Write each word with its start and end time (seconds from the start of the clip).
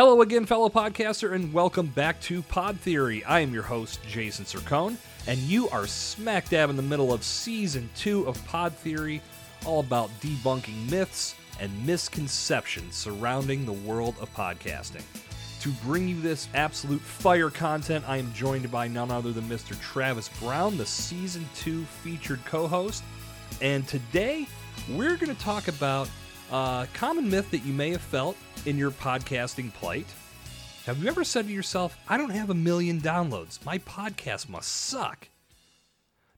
Hello 0.00 0.22
again, 0.22 0.46
fellow 0.46 0.70
podcaster, 0.70 1.34
and 1.34 1.52
welcome 1.52 1.88
back 1.88 2.18
to 2.22 2.40
Pod 2.40 2.80
Theory. 2.80 3.22
I 3.24 3.40
am 3.40 3.52
your 3.52 3.62
host, 3.62 4.00
Jason 4.08 4.46
Sircone, 4.46 4.96
and 5.26 5.38
you 5.40 5.68
are 5.68 5.86
smack 5.86 6.48
dab 6.48 6.70
in 6.70 6.76
the 6.76 6.82
middle 6.82 7.12
of 7.12 7.22
season 7.22 7.90
two 7.94 8.26
of 8.26 8.42
Pod 8.46 8.72
Theory, 8.72 9.20
all 9.66 9.80
about 9.80 10.08
debunking 10.22 10.90
myths 10.90 11.34
and 11.60 11.86
misconceptions 11.86 12.94
surrounding 12.94 13.66
the 13.66 13.74
world 13.74 14.14
of 14.22 14.34
podcasting. 14.34 15.02
To 15.60 15.68
bring 15.84 16.08
you 16.08 16.18
this 16.22 16.48
absolute 16.54 17.02
fire 17.02 17.50
content, 17.50 18.02
I 18.08 18.16
am 18.16 18.32
joined 18.32 18.70
by 18.70 18.88
none 18.88 19.10
other 19.10 19.32
than 19.32 19.44
Mr. 19.50 19.78
Travis 19.82 20.30
Brown, 20.40 20.78
the 20.78 20.86
season 20.86 21.46
two 21.54 21.84
featured 21.84 22.42
co 22.46 22.66
host. 22.66 23.04
And 23.60 23.86
today, 23.86 24.46
we're 24.94 25.16
going 25.16 25.36
to 25.36 25.42
talk 25.42 25.68
about 25.68 26.08
a 26.50 26.88
common 26.94 27.30
myth 27.30 27.50
that 27.50 27.64
you 27.64 27.72
may 27.72 27.90
have 27.90 28.00
felt 28.00 28.36
in 28.66 28.76
your 28.76 28.90
podcasting 28.90 29.72
plight. 29.74 30.06
Have 30.86 31.02
you 31.02 31.08
ever 31.08 31.24
said 31.24 31.46
to 31.46 31.52
yourself, 31.52 31.96
I 32.08 32.16
don't 32.16 32.30
have 32.30 32.50
a 32.50 32.54
million 32.54 33.00
downloads. 33.00 33.64
My 33.64 33.78
podcast 33.78 34.48
must 34.48 34.68
suck? 34.68 35.28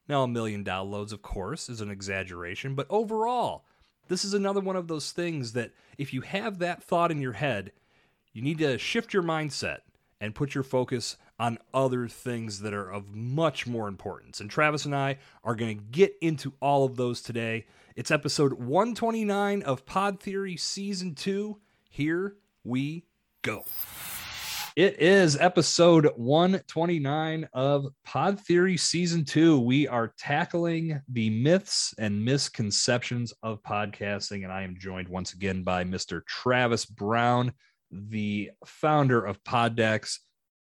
Now, 0.07 0.23
a 0.23 0.27
million 0.27 0.63
downloads, 0.63 1.13
of 1.13 1.21
course, 1.21 1.69
is 1.69 1.81
an 1.81 1.89
exaggeration, 1.89 2.75
but 2.75 2.87
overall, 2.89 3.63
this 4.09 4.25
is 4.25 4.33
another 4.33 4.59
one 4.59 4.75
of 4.75 4.87
those 4.87 5.11
things 5.11 5.53
that 5.53 5.71
if 5.97 6.13
you 6.13 6.21
have 6.21 6.59
that 6.59 6.83
thought 6.83 7.09
in 7.09 7.21
your 7.21 7.33
head, 7.33 7.71
you 8.33 8.41
need 8.41 8.59
to 8.59 8.77
shift 8.77 9.13
your 9.13 9.23
mindset 9.23 9.79
and 10.23 10.33
put 10.33 10.55
your 10.55 10.63
focus 10.63 11.17
on 11.37 11.57
other 11.73 12.07
things 12.07 12.61
that 12.61 12.73
are 12.73 12.89
of 12.89 13.13
much 13.13 13.67
more 13.67 13.89
importance. 13.89 14.39
And 14.39 14.49
Travis 14.49 14.85
and 14.85 14.95
I 14.95 15.17
are 15.43 15.53
going 15.53 15.77
to 15.77 15.83
get 15.83 16.15
into 16.21 16.53
all 16.61 16.85
of 16.85 16.95
those 16.95 17.21
today. 17.21 17.65
It's 17.97 18.09
episode 18.09 18.53
129 18.53 19.63
of 19.63 19.85
Pod 19.85 20.21
Theory 20.21 20.55
Season 20.55 21.13
2. 21.13 21.59
Here 21.89 22.37
we 22.63 23.03
go. 23.41 23.65
It 24.77 25.01
is 25.01 25.35
episode 25.35 26.09
129 26.15 27.49
of 27.51 27.87
Pod 28.05 28.39
Theory 28.39 28.77
Season 28.77 29.25
2. 29.25 29.59
We 29.59 29.89
are 29.89 30.13
tackling 30.17 31.01
the 31.09 31.31
myths 31.31 31.93
and 31.97 32.23
misconceptions 32.23 33.33
of 33.43 33.61
podcasting. 33.61 34.43
And 34.43 34.53
I 34.53 34.61
am 34.61 34.77
joined 34.79 35.09
once 35.09 35.33
again 35.33 35.63
by 35.63 35.83
Mr. 35.83 36.25
Travis 36.25 36.85
Brown, 36.85 37.51
the 37.93 38.51
founder 38.65 39.23
of 39.23 39.43
Pod 39.43 39.75
Decks, 39.75 40.19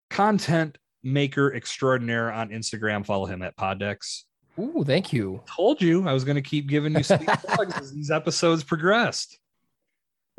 content 0.09 0.77
maker 1.03 1.53
extraordinaire 1.53 2.31
on 2.31 2.49
Instagram. 2.49 3.05
Follow 3.05 3.25
him 3.25 3.41
at 3.41 3.55
Pod 3.55 3.79
Decks. 3.79 4.25
Ooh, 4.59 4.83
thank 4.85 5.11
you. 5.11 5.41
Told 5.47 5.81
you 5.81 6.07
I 6.07 6.13
was 6.13 6.23
going 6.23 6.35
to 6.35 6.41
keep 6.41 6.67
giving 6.67 6.93
you 6.93 7.03
plugs 7.03 7.77
as 7.79 7.91
these 7.91 8.11
episodes 8.11 8.63
progressed. 8.63 9.39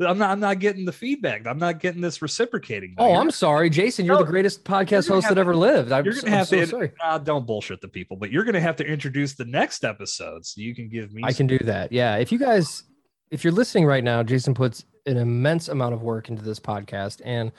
I'm 0.01 0.17
not. 0.17 0.31
I'm 0.31 0.41
not 0.41 0.59
getting 0.59 0.83
the 0.83 0.91
feedback. 0.91 1.47
I'm 1.47 1.57
not 1.57 1.79
getting 1.79 2.01
this 2.01 2.21
reciprocating. 2.21 2.95
Oh, 2.97 3.15
I'm 3.15 3.31
sorry, 3.31 3.69
Jason. 3.69 4.05
You're 4.05 4.15
no, 4.15 4.23
the 4.23 4.29
greatest 4.29 4.65
podcast 4.65 5.07
host 5.07 5.29
that 5.29 5.37
ever 5.37 5.55
lived. 5.55 5.93
I'm, 5.93 6.03
you're 6.03 6.15
gonna 6.15 6.31
have 6.31 6.51
I'm 6.51 6.59
to. 6.59 6.67
So 6.67 6.89
uh, 7.01 7.17
don't 7.17 7.47
bullshit 7.47 7.79
the 7.79 7.87
people, 7.87 8.17
but 8.17 8.29
you're 8.29 8.43
gonna 8.43 8.59
have 8.59 8.75
to 8.77 8.85
introduce 8.85 9.35
the 9.35 9.45
next 9.45 9.85
episode 9.85 10.45
so 10.45 10.59
you 10.59 10.75
can 10.75 10.89
give 10.89 11.13
me. 11.13 11.21
I 11.23 11.31
can 11.31 11.47
do 11.47 11.57
that. 11.59 11.93
Yeah. 11.93 12.17
If 12.17 12.33
you 12.33 12.39
guys, 12.39 12.83
if 13.31 13.45
you're 13.45 13.53
listening 13.53 13.85
right 13.85 14.03
now, 14.03 14.21
Jason 14.21 14.53
puts 14.53 14.83
an 15.05 15.17
immense 15.17 15.67
amount 15.67 15.93
of 15.93 16.01
work 16.01 16.29
into 16.29 16.43
this 16.43 16.59
podcast, 16.59 17.21
and 17.23 17.51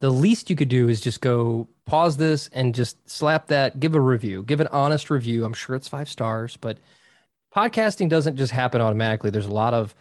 the 0.00 0.10
least 0.10 0.48
you 0.48 0.56
could 0.56 0.68
do 0.68 0.88
is 0.88 1.00
just 1.00 1.20
go 1.20 1.68
pause 1.84 2.16
this 2.16 2.48
and 2.52 2.74
just 2.74 3.08
slap 3.08 3.48
that, 3.48 3.80
give 3.80 3.94
a 3.94 4.00
review, 4.00 4.42
give 4.44 4.60
an 4.60 4.68
honest 4.68 5.10
review. 5.10 5.44
I'm 5.44 5.52
sure 5.52 5.74
it's 5.74 5.88
five 5.88 6.08
stars, 6.08 6.56
but 6.56 6.78
podcasting 7.54 8.08
doesn't 8.08 8.36
just 8.36 8.52
happen 8.52 8.80
automatically. 8.80 9.30
There's 9.30 9.46
a 9.46 9.52
lot 9.52 9.74
of 9.74 9.94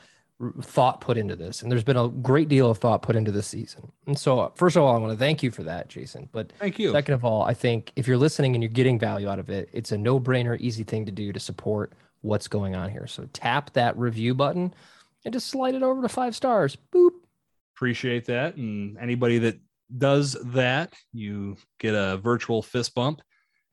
thought 0.61 1.01
put 1.01 1.17
into 1.17 1.35
this 1.35 1.63
and 1.63 1.71
there's 1.71 1.83
been 1.83 1.97
a 1.97 2.09
great 2.09 2.47
deal 2.47 2.69
of 2.69 2.77
thought 2.77 3.01
put 3.01 3.15
into 3.15 3.31
this 3.31 3.47
season. 3.47 3.91
And 4.05 4.17
so 4.17 4.51
first 4.55 4.75
of 4.75 4.83
all 4.83 4.95
i 4.95 4.99
want 4.99 5.11
to 5.11 5.17
thank 5.17 5.41
you 5.41 5.49
for 5.49 5.63
that 5.63 5.89
jason. 5.89 6.29
But 6.31 6.51
thank 6.59 6.77
you. 6.77 6.91
second 6.91 7.15
of 7.15 7.25
all 7.25 7.41
i 7.41 7.55
think 7.55 7.91
if 7.95 8.07
you're 8.07 8.19
listening 8.19 8.53
and 8.53 8.61
you're 8.61 8.69
getting 8.69 8.99
value 8.99 9.27
out 9.27 9.39
of 9.39 9.49
it 9.49 9.67
it's 9.73 9.91
a 9.91 9.97
no-brainer 9.97 10.55
easy 10.59 10.83
thing 10.83 11.07
to 11.07 11.11
do 11.11 11.33
to 11.33 11.39
support 11.39 11.93
what's 12.21 12.47
going 12.47 12.75
on 12.75 12.91
here. 12.91 13.07
So 13.07 13.27
tap 13.33 13.73
that 13.73 13.97
review 13.97 14.35
button 14.35 14.73
and 15.27 15.33
just 15.33 15.47
slide 15.47 15.75
it 15.75 15.83
over 15.83 16.01
to 16.01 16.09
five 16.09 16.35
stars 16.35 16.77
boop 16.93 17.11
appreciate 17.75 18.25
that 18.25 18.55
and 18.55 18.97
anybody 18.97 19.37
that 19.37 19.59
does 19.97 20.35
that 20.45 20.93
you 21.13 21.55
get 21.79 21.93
a 21.93 22.17
virtual 22.17 22.61
fist 22.61 22.95
bump 22.95 23.21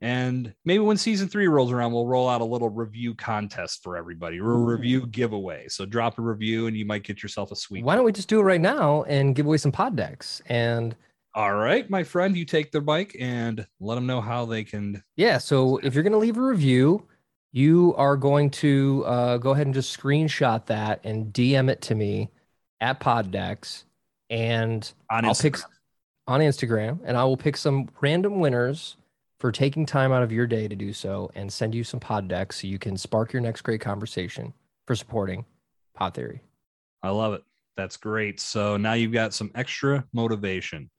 and 0.04 0.52
maybe 0.66 0.80
when 0.80 0.98
season 0.98 1.28
three 1.28 1.48
rolls 1.48 1.72
around, 1.72 1.92
we'll 1.92 2.06
roll 2.06 2.28
out 2.28 2.42
a 2.42 2.44
little 2.44 2.68
review 2.68 3.14
contest 3.14 3.82
for 3.82 3.96
everybody 3.96 4.38
or 4.38 4.52
a 4.52 4.58
review 4.58 5.06
giveaway. 5.06 5.66
So 5.68 5.86
drop 5.86 6.18
a 6.18 6.22
review 6.22 6.66
and 6.66 6.76
you 6.76 6.84
might 6.84 7.04
get 7.04 7.22
yourself 7.22 7.50
a 7.52 7.56
sweet. 7.56 7.84
Why 7.84 7.94
don't 7.94 8.04
we 8.04 8.12
just 8.12 8.28
do 8.28 8.38
it 8.38 8.42
right 8.42 8.60
now 8.60 9.04
and 9.04 9.34
give 9.34 9.46
away 9.46 9.56
some 9.56 9.72
pod 9.72 9.96
decks? 9.96 10.42
And 10.44 10.94
all 11.34 11.54
right, 11.54 11.88
my 11.88 12.04
friend, 12.04 12.36
you 12.36 12.44
take 12.44 12.70
their 12.70 12.82
bike 12.82 13.16
and 13.18 13.66
let 13.80 13.94
them 13.94 14.04
know 14.04 14.20
how 14.20 14.44
they 14.44 14.62
can. 14.62 15.02
Yeah. 15.16 15.38
So 15.38 15.78
if 15.78 15.94
you're 15.94 16.04
going 16.04 16.12
to 16.12 16.18
leave 16.18 16.36
a 16.36 16.42
review, 16.42 17.08
you 17.54 17.94
are 17.96 18.16
going 18.16 18.50
to 18.50 19.04
uh, 19.06 19.36
go 19.38 19.52
ahead 19.52 19.68
and 19.68 19.74
just 19.74 19.96
screenshot 19.96 20.66
that 20.66 21.00
and 21.04 21.32
DM 21.32 21.70
it 21.70 21.80
to 21.82 21.94
me 21.94 22.28
at 22.80 22.98
Pod 22.98 23.30
Decks, 23.30 23.84
and 24.28 24.92
on 25.08 25.24
I'll 25.24 25.30
Instagram. 25.30 25.42
pick 25.42 25.60
on 26.26 26.40
Instagram, 26.40 26.98
and 27.04 27.16
I 27.16 27.22
will 27.22 27.36
pick 27.36 27.56
some 27.56 27.88
random 28.00 28.40
winners 28.40 28.96
for 29.38 29.52
taking 29.52 29.86
time 29.86 30.10
out 30.10 30.24
of 30.24 30.32
your 30.32 30.48
day 30.48 30.66
to 30.66 30.74
do 30.74 30.92
so 30.92 31.30
and 31.36 31.52
send 31.52 31.76
you 31.76 31.84
some 31.84 32.00
pod 32.00 32.26
decks 32.26 32.60
so 32.60 32.66
you 32.66 32.78
can 32.78 32.96
spark 32.96 33.32
your 33.32 33.42
next 33.42 33.60
great 33.60 33.80
conversation 33.80 34.52
for 34.86 34.96
supporting 34.96 35.44
pod 35.94 36.14
theory. 36.14 36.40
I 37.04 37.10
love 37.10 37.34
it. 37.34 37.42
That's 37.76 37.96
great. 37.96 38.40
So 38.40 38.76
now 38.76 38.94
you've 38.94 39.12
got 39.12 39.32
some 39.32 39.52
extra 39.54 40.04
motivation. 40.12 40.90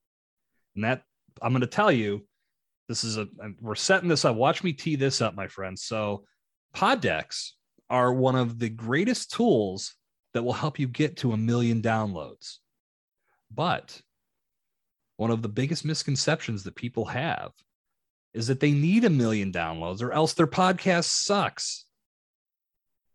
And 0.76 0.86
that 0.86 1.04
I'm 1.42 1.52
going 1.52 1.62
to 1.62 1.68
tell 1.68 1.92
you, 1.92 2.26
this 2.88 3.04
is 3.04 3.18
a, 3.18 3.28
we're 3.60 3.76
setting 3.76 4.08
this 4.08 4.24
up. 4.24 4.38
Watch 4.38 4.64
me 4.64 4.72
tee 4.72 4.96
this 4.96 5.22
up, 5.22 5.36
my 5.36 5.48
friends. 5.48 5.84
So 5.84 6.24
pod 6.76 7.02
decks 7.02 7.56
are 7.90 8.14
one 8.14 8.36
of 8.36 8.60
the 8.60 8.70
greatest 8.70 9.32
tools 9.32 9.96
that 10.34 10.44
will 10.44 10.54
help 10.54 10.78
you 10.78 10.88
get 10.88 11.18
to 11.18 11.32
a 11.32 11.38
million 11.38 11.82
downloads. 11.82 12.58
But 13.50 14.02
one 15.18 15.32
of 15.32 15.42
the 15.42 15.50
biggest 15.50 15.86
misconceptions 15.86 16.64
that 16.64 16.76
people 16.76 17.06
have 17.06 17.52
is 18.34 18.48
that 18.48 18.60
they 18.60 18.72
need 18.72 19.06
a 19.06 19.10
million 19.10 19.52
downloads 19.52 20.02
or 20.02 20.12
else 20.12 20.34
their 20.34 20.48
podcast 20.48 21.06
sucks. 21.06 21.86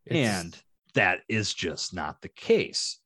It's... 0.07 0.17
And 0.17 0.57
that 0.95 1.21
is 1.29 1.53
just 1.53 1.95
not 1.95 2.23
the 2.23 2.31
case. 2.31 2.99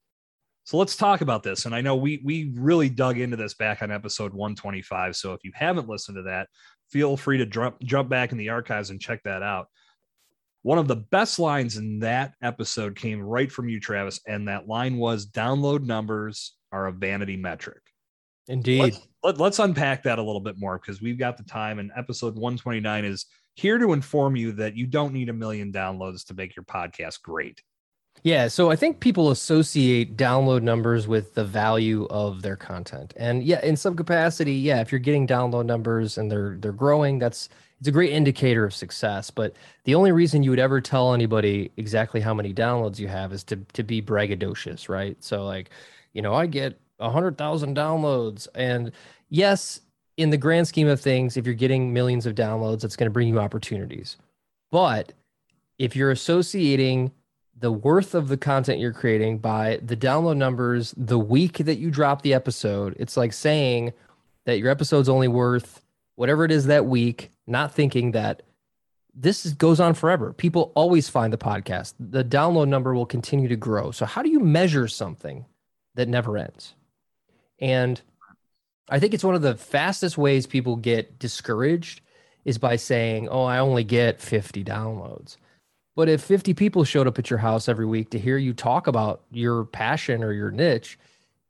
So 0.63 0.79
let's 0.79 0.97
talk 0.97 1.21
about 1.21 1.43
this. 1.43 1.67
And 1.67 1.75
I 1.75 1.81
know 1.81 1.97
we 1.97 2.23
we 2.25 2.53
really 2.55 2.89
dug 2.89 3.19
into 3.19 3.37
this 3.37 3.55
back 3.55 3.83
on 3.83 3.91
episode 3.91 4.33
125. 4.33 5.17
So 5.17 5.33
if 5.33 5.41
you 5.43 5.51
haven't 5.55 5.89
listened 5.89 6.17
to 6.17 6.23
that, 6.23 6.49
feel 6.89 7.17
free 7.17 7.39
to 7.39 7.47
jump 7.47 7.83
jump 7.83 8.09
back 8.09 8.33
in 8.33 8.39
the 8.39 8.51
archives 8.51 8.91
and 8.91 9.01
check 9.01 9.23
that 9.25 9.43
out. 9.43 9.67
One 10.65 10.79
of 10.79 10.89
the 10.89 10.97
best 10.97 11.39
lines 11.39 11.77
in 11.77 11.99
that 11.99 12.33
episode 12.41 12.97
came 12.97 13.21
right 13.21 13.53
from 13.53 13.69
you, 13.69 13.79
Travis, 13.79 14.19
and 14.27 14.49
that 14.49 14.67
line 14.67 14.97
was 14.97 15.27
download 15.27 15.83
numbers 15.83 16.55
are 16.73 16.87
a 16.87 16.93
vanity 16.93 17.37
metric. 17.37 17.83
Indeed. 18.49 18.81
Let's, 19.23 19.39
let, 19.39 19.41
us 19.43 19.59
unpack 19.59 20.05
that 20.05 20.19
a 20.19 20.23
little 20.23 20.41
bit 20.41 20.59
more 20.59 20.79
because 20.79 21.03
we've 21.03 21.19
got 21.19 21.37
the 21.37 21.43
time. 21.43 21.81
And 21.81 21.93
episode 21.95 22.37
129 22.37 23.05
is 23.05 23.27
here 23.57 23.77
to 23.77 23.93
inform 23.93 24.37
you 24.37 24.53
that 24.53 24.75
you 24.75 24.87
don't 24.87 25.13
need 25.13 25.29
a 25.29 25.35
million 25.35 25.71
downloads 25.71 26.25
to 26.29 26.35
make 26.35 26.57
your 26.57 26.65
podcast 26.65 27.21
great. 27.21 27.61
Yeah, 28.23 28.49
so 28.49 28.71
I 28.71 28.77
think 28.77 29.01
people 29.01 29.33
associate 29.33 30.17
download 30.17 30.63
numbers 30.63 31.07
with 31.07 31.35
the 31.35 31.45
value 31.45 32.07
of 32.09 32.41
their 32.41 32.57
content. 32.57 33.13
And 33.19 33.43
yeah, 33.43 33.63
in 33.63 33.77
some 33.77 33.95
capacity, 33.95 34.55
yeah, 34.55 34.81
if 34.81 34.91
you're 34.91 34.99
getting 34.99 35.27
download 35.27 35.67
numbers 35.67 36.17
and 36.17 36.31
they're 36.31 36.57
they're 36.59 36.73
growing, 36.73 37.19
that's 37.19 37.51
it's 37.85 37.89
a 37.91 37.93
great 37.93 38.15
indicator 38.15 38.65
of 38.65 38.75
success. 38.75 39.31
But 39.31 39.57
the 39.85 39.95
only 39.95 40.11
reason 40.11 40.43
you 40.43 40.49
would 40.49 40.59
ever 40.59 40.81
tell 40.81 41.13
anybody 41.13 41.71
exactly 41.77 42.19
how 42.19 42.33
many 42.33 42.55
downloads 42.55 42.99
you 42.99 43.09
have 43.09 43.31
is 43.31 43.45
to 43.45 43.57
to 43.75 43.83
be 43.83 44.01
braggadocious, 44.01 44.89
right? 44.89 45.23
So 45.23 45.45
like, 45.45 45.69
you 46.15 46.23
know, 46.23 46.33
I 46.33 46.47
get 46.47 46.81
100,000 46.97 47.77
downloads. 47.77 48.49
And 48.55 48.91
yes, 49.29 49.83
in 50.17 50.31
the 50.31 50.39
grand 50.39 50.67
scheme 50.67 50.89
of 50.89 50.99
things, 50.99 51.37
if 51.37 51.45
you're 51.45 51.55
getting 51.55 51.93
millions 51.93 52.25
of 52.25 52.35
downloads, 52.35 52.85
it's 52.85 52.97
going 52.97 53.05
to 53.05 53.13
bring 53.13 53.29
you 53.29 53.39
opportunities. 53.39 54.17
But 54.71 55.13
if 55.79 55.95
you're 55.95 56.11
associating 56.11 57.13
the 57.61 57.71
worth 57.71 58.15
of 58.15 58.29
the 58.29 58.39
content 58.39 58.81
you're 58.81 58.95
creating 58.95 59.41
by 59.41 59.79
the 59.83 59.97
download 59.97 60.39
numbers 60.39 60.95
the 60.97 61.19
week 61.19 61.59
that 61.59 61.77
you 61.77 61.91
drop 61.91 62.23
the 62.23 62.33
episode, 62.33 62.97
it's 62.99 63.19
like 63.19 63.35
saying 63.35 63.93
that 64.47 64.59
your 64.59 64.71
episode's 64.71 65.11
only 65.11 65.29
worth 65.29 65.83
whatever 66.15 66.47
it 66.47 66.51
is 66.51 66.65
that 66.65 66.87
week, 66.87 67.31
not 67.47 67.75
thinking 67.75 68.13
that 68.13 68.43
this 69.15 69.47
goes 69.53 69.81
on 69.81 69.95
forever. 69.95 70.33
People 70.33 70.73
always 70.75 71.09
find 71.09 71.33
the 71.33 71.39
podcast. 71.39 71.95
The 72.01 72.25
download 72.25 72.69
number 72.69 72.95
will 72.95 73.07
continue 73.07 73.49
to 73.49 73.57
grow. 73.57 73.91
So, 73.91 74.07
how 74.07 74.23
do 74.23 74.31
you 74.31 74.41
measure 74.41 74.89
something 74.89 75.45
that 75.95 76.09
never 76.09 76.37
ends? 76.37 76.75
And 77.61 78.01
I 78.89 78.99
think 78.99 79.15
it's 79.15 79.25
one 79.25 79.37
of 79.37 79.43
the 79.43 79.55
fastest 79.55 80.19
ways 80.19 80.47
people 80.47 80.77
get 80.77 81.19
discouraged 81.19 82.01
is 82.45 82.59
by 82.59 82.77
saying, 82.77 83.29
"Oh, 83.29 83.45
I 83.45 83.59
only 83.59 83.85
get 83.85 84.21
50 84.21 84.65
downloads." 84.65 85.37
But 85.97 86.09
if 86.09 86.23
50 86.23 86.55
people 86.55 86.85
showed 86.85 87.07
up 87.07 87.19
at 87.19 87.31
your 87.31 87.39
house 87.39 87.69
every 87.69 87.87
week 87.87 88.11
to 88.11 88.19
hear 88.19 88.37
you 88.37 88.53
talk 88.53 88.89
about 88.89 89.23
your 89.31 89.65
passion 89.65 90.25
or 90.25 90.33
your 90.33 90.51
niche, 90.51 90.99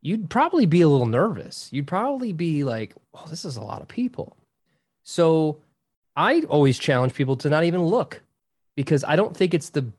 you'd 0.03 0.29
probably 0.29 0.67
be 0.67 0.83
a 0.83 0.89
little 0.89 1.07
nervous. 1.07 1.71
You'd 1.73 1.87
probably 1.87 2.35
be 2.35 2.63
like, 2.63 2.95
oh, 3.15 3.25
this 3.31 3.47
is 3.47 3.57
a 3.57 3.63
lot 3.63 3.81
of 3.81 3.89
people. 3.89 4.37
So 5.03 5.63
I 6.17 6.43
always 6.43 6.79
challenge 6.79 7.15
people 7.15 7.37
to 7.37 7.51
not 7.51 7.65
even 7.65 7.83
look 7.83 8.23
because 8.77 9.05
I 9.05 9.17
don't 9.17 9.37
think 9.37 9.55
it's 9.55 9.71
the 9.71 9.91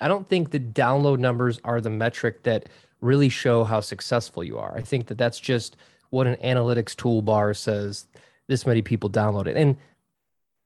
I 0.00 0.08
don't 0.08 0.28
think 0.28 0.50
the 0.50 0.60
download 0.60 1.18
numbers 1.18 1.60
are 1.64 1.80
the 1.80 1.90
metric 1.90 2.44
that 2.44 2.68
really 3.00 3.28
show 3.28 3.64
how 3.64 3.80
successful 3.80 4.44
you 4.44 4.58
are. 4.58 4.76
I 4.76 4.82
think 4.82 5.06
that 5.06 5.18
that's 5.18 5.40
just 5.40 5.76
what 6.10 6.26
an 6.26 6.36
analytics 6.36 6.94
toolbar 6.94 7.56
says 7.56 8.06
this 8.46 8.66
many 8.66 8.82
people 8.82 9.10
download 9.10 9.46
it. 9.46 9.56
And 9.56 9.76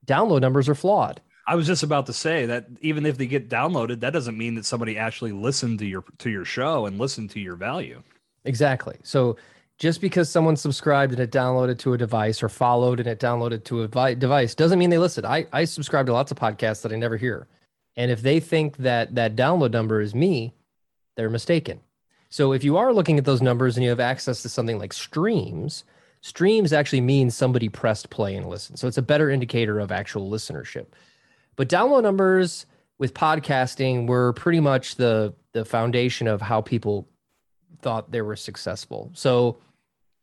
download 0.05 0.41
numbers 0.41 0.69
are 0.69 0.75
flawed. 0.75 1.21
I 1.45 1.55
was 1.55 1.67
just 1.67 1.83
about 1.83 2.05
to 2.05 2.13
say 2.13 2.45
that 2.45 2.67
even 2.79 3.05
if 3.05 3.17
they 3.17 3.25
get 3.25 3.49
downloaded, 3.49 3.99
that 3.99 4.13
doesn't 4.13 4.37
mean 4.37 4.55
that 4.55 4.65
somebody 4.65 4.97
actually 4.97 5.33
listened 5.33 5.79
to 5.79 5.85
your 5.85 6.03
to 6.19 6.29
your 6.29 6.45
show 6.45 6.85
and 6.85 6.97
listened 6.97 7.31
to 7.31 7.39
your 7.39 7.55
value. 7.55 8.01
Exactly. 8.45 8.97
So 9.03 9.35
just 9.79 10.01
because 10.01 10.29
someone 10.29 10.55
subscribed 10.55 11.13
and 11.13 11.21
it 11.21 11.31
downloaded 11.31 11.79
to 11.79 11.93
a 11.93 11.97
device 11.97 12.43
or 12.43 12.49
followed 12.49 12.99
and 12.99 13.07
it 13.07 13.19
downloaded 13.19 13.63
to 13.65 13.81
a 13.81 13.87
vi- 13.87 14.13
device 14.13 14.55
doesn't 14.55 14.79
mean 14.79 14.89
they 14.89 14.97
listened. 14.97 15.25
I, 15.25 15.47
I 15.51 15.65
subscribe 15.65 16.05
to 16.05 16.13
lots 16.13 16.31
of 16.31 16.37
podcasts 16.37 16.81
that 16.83 16.91
I 16.91 16.95
never 16.95 17.17
hear. 17.17 17.47
And 17.95 18.11
if 18.11 18.21
they 18.21 18.39
think 18.39 18.77
that 18.77 19.15
that 19.15 19.35
download 19.35 19.71
number 19.71 20.01
is 20.01 20.15
me, 20.15 20.53
they're 21.15 21.29
mistaken. 21.29 21.81
So 22.29 22.53
if 22.53 22.63
you 22.63 22.77
are 22.77 22.93
looking 22.93 23.19
at 23.19 23.25
those 23.25 23.41
numbers 23.41 23.77
and 23.77 23.83
you 23.83 23.89
have 23.89 23.99
access 23.99 24.41
to 24.41 24.49
something 24.49 24.79
like 24.79 24.93
streams, 24.93 25.83
streams 26.21 26.73
actually 26.73 27.01
means 27.01 27.35
somebody 27.35 27.69
pressed 27.69 28.09
play 28.09 28.35
and 28.35 28.47
listened. 28.47 28.79
So 28.79 28.87
it's 28.87 28.97
a 28.97 29.03
better 29.03 29.29
indicator 29.29 29.79
of 29.79 29.91
actual 29.91 30.29
listenership. 30.29 30.87
But 31.55 31.69
download 31.69 32.01
numbers 32.01 32.65
with 32.97 33.13
podcasting 33.13 34.07
were 34.07 34.33
pretty 34.33 34.59
much 34.59 34.95
the 34.95 35.33
the 35.51 35.65
foundation 35.65 36.27
of 36.27 36.41
how 36.41 36.61
people 36.61 37.07
thought 37.81 38.11
they 38.11 38.21
were 38.21 38.35
successful. 38.35 39.11
So 39.13 39.59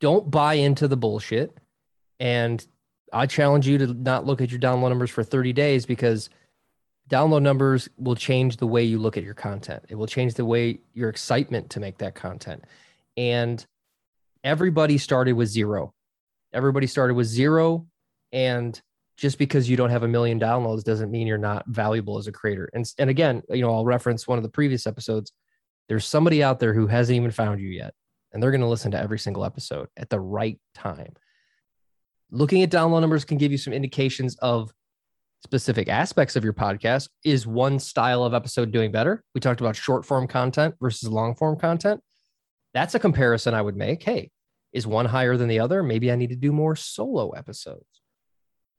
don't 0.01 0.31
buy 0.31 0.55
into 0.55 0.89
the 0.89 0.97
bullshit. 0.97 1.57
And 2.19 2.65
I 3.13 3.27
challenge 3.27 3.67
you 3.67 3.79
to 3.79 3.87
not 3.89 4.27
look 4.27 4.41
at 4.41 4.51
your 4.51 4.61
download 4.61 4.91
numbers 4.91 5.11
for 5.11 5.25
30 5.25 5.53
days 5.53 5.87
because 5.87 6.31
download 7.09 7.43
numbers 7.43 7.89
will 7.99 8.15
change 8.15 8.57
the 8.57 8.67
way 8.67 8.85
you 8.85 8.99
look 8.99 9.17
at 9.17 9.25
your 9.25 9.35
content. 9.35 9.85
It 9.89 9.97
will 9.97 10.07
change 10.07 10.35
the 10.35 10.45
way 10.45 10.81
your 10.95 11.09
excitement 11.09 11.71
to 11.71 11.81
make 11.81 11.99
that 11.99 12.15
content. 12.15 12.65
And 13.17 13.65
everybody 14.45 14.97
started 14.97 15.33
with 15.33 15.49
zero. 15.49 15.93
Everybody 16.53 16.87
started 16.87 17.15
with 17.15 17.27
zero. 17.27 17.87
And 18.33 18.81
just 19.17 19.39
because 19.39 19.69
you 19.69 19.77
don't 19.77 19.91
have 19.91 20.03
a 20.03 20.09
million 20.09 20.41
downloads 20.41 20.85
doesn't 20.85 21.11
mean 21.11 21.27
you're 21.27 21.37
not 21.37 21.67
valuable 21.67 22.17
as 22.19 22.27
a 22.27 22.33
creator. 22.33 22.71
And, 22.73 22.91
and 22.99 23.11
again, 23.11 23.43
you 23.51 23.61
know, 23.61 23.75
I'll 23.75 23.85
reference 23.85 24.27
one 24.27 24.39
of 24.39 24.43
the 24.43 24.49
previous 24.49 24.87
episodes. 24.87 25.33
There's 25.91 26.07
somebody 26.07 26.41
out 26.41 26.61
there 26.61 26.73
who 26.73 26.87
hasn't 26.87 27.17
even 27.17 27.33
found 27.33 27.61
you 27.61 27.69
yet, 27.69 27.95
and 28.33 28.41
they're 28.41 28.53
going 28.53 28.61
to 28.61 28.69
listen 28.69 28.93
to 28.93 29.01
every 29.01 29.19
single 29.19 29.45
episode 29.45 29.89
at 29.97 30.09
the 30.09 30.21
right 30.21 30.57
time. 30.73 31.15
Looking 32.31 32.63
at 32.63 32.71
download 32.71 33.01
numbers 33.01 33.25
can 33.25 33.39
give 33.39 33.51
you 33.51 33.59
some 33.59 33.73
indications 33.73 34.37
of 34.37 34.73
specific 35.43 35.89
aspects 35.89 36.37
of 36.37 36.45
your 36.45 36.53
podcast. 36.53 37.09
Is 37.25 37.45
one 37.45 37.81
style 37.81 38.23
of 38.23 38.35
episode 38.35 38.71
doing 38.71 38.93
better? 38.93 39.25
We 39.35 39.41
talked 39.41 39.61
about 39.61 39.75
short 39.75 40.07
form 40.07 40.29
content 40.29 40.77
versus 40.81 41.09
long 41.09 41.35
form 41.35 41.59
content. 41.59 42.01
That's 42.73 42.95
a 42.95 43.01
comparison 43.01 43.53
I 43.53 43.63
would 43.63 43.77
make. 43.77 44.05
Hey, 44.05 44.31
is 44.73 44.87
one 44.87 45.07
higher 45.07 45.37
than 45.37 45.49
the 45.49 45.59
other? 45.59 45.83
Maybe 45.83 46.13
I 46.13 46.15
need 46.15 46.31
to 46.31 46.37
do 46.37 46.53
more 46.53 46.77
solo 46.77 47.31
episodes 47.31 47.85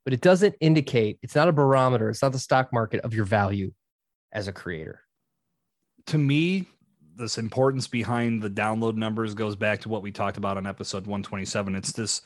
but 0.03 0.13
it 0.13 0.21
doesn't 0.21 0.55
indicate 0.59 1.19
it's 1.21 1.35
not 1.35 1.47
a 1.47 1.51
barometer 1.51 2.09
it's 2.09 2.23
not 2.23 2.31
the 2.31 2.39
stock 2.39 2.73
market 2.73 3.01
of 3.01 3.13
your 3.13 3.23
value 3.23 3.71
as 4.31 4.47
a 4.47 4.51
creator 4.51 5.01
to 6.07 6.17
me 6.17 6.67
this 7.15 7.37
importance 7.37 7.87
behind 7.87 8.41
the 8.41 8.49
download 8.49 8.95
numbers 8.95 9.33
goes 9.33 9.55
back 9.55 9.81
to 9.81 9.89
what 9.89 10.01
we 10.01 10.11
talked 10.11 10.37
about 10.37 10.57
on 10.57 10.65
episode 10.65 11.05
127 11.05 11.75
it's 11.75 11.91
this 11.91 12.21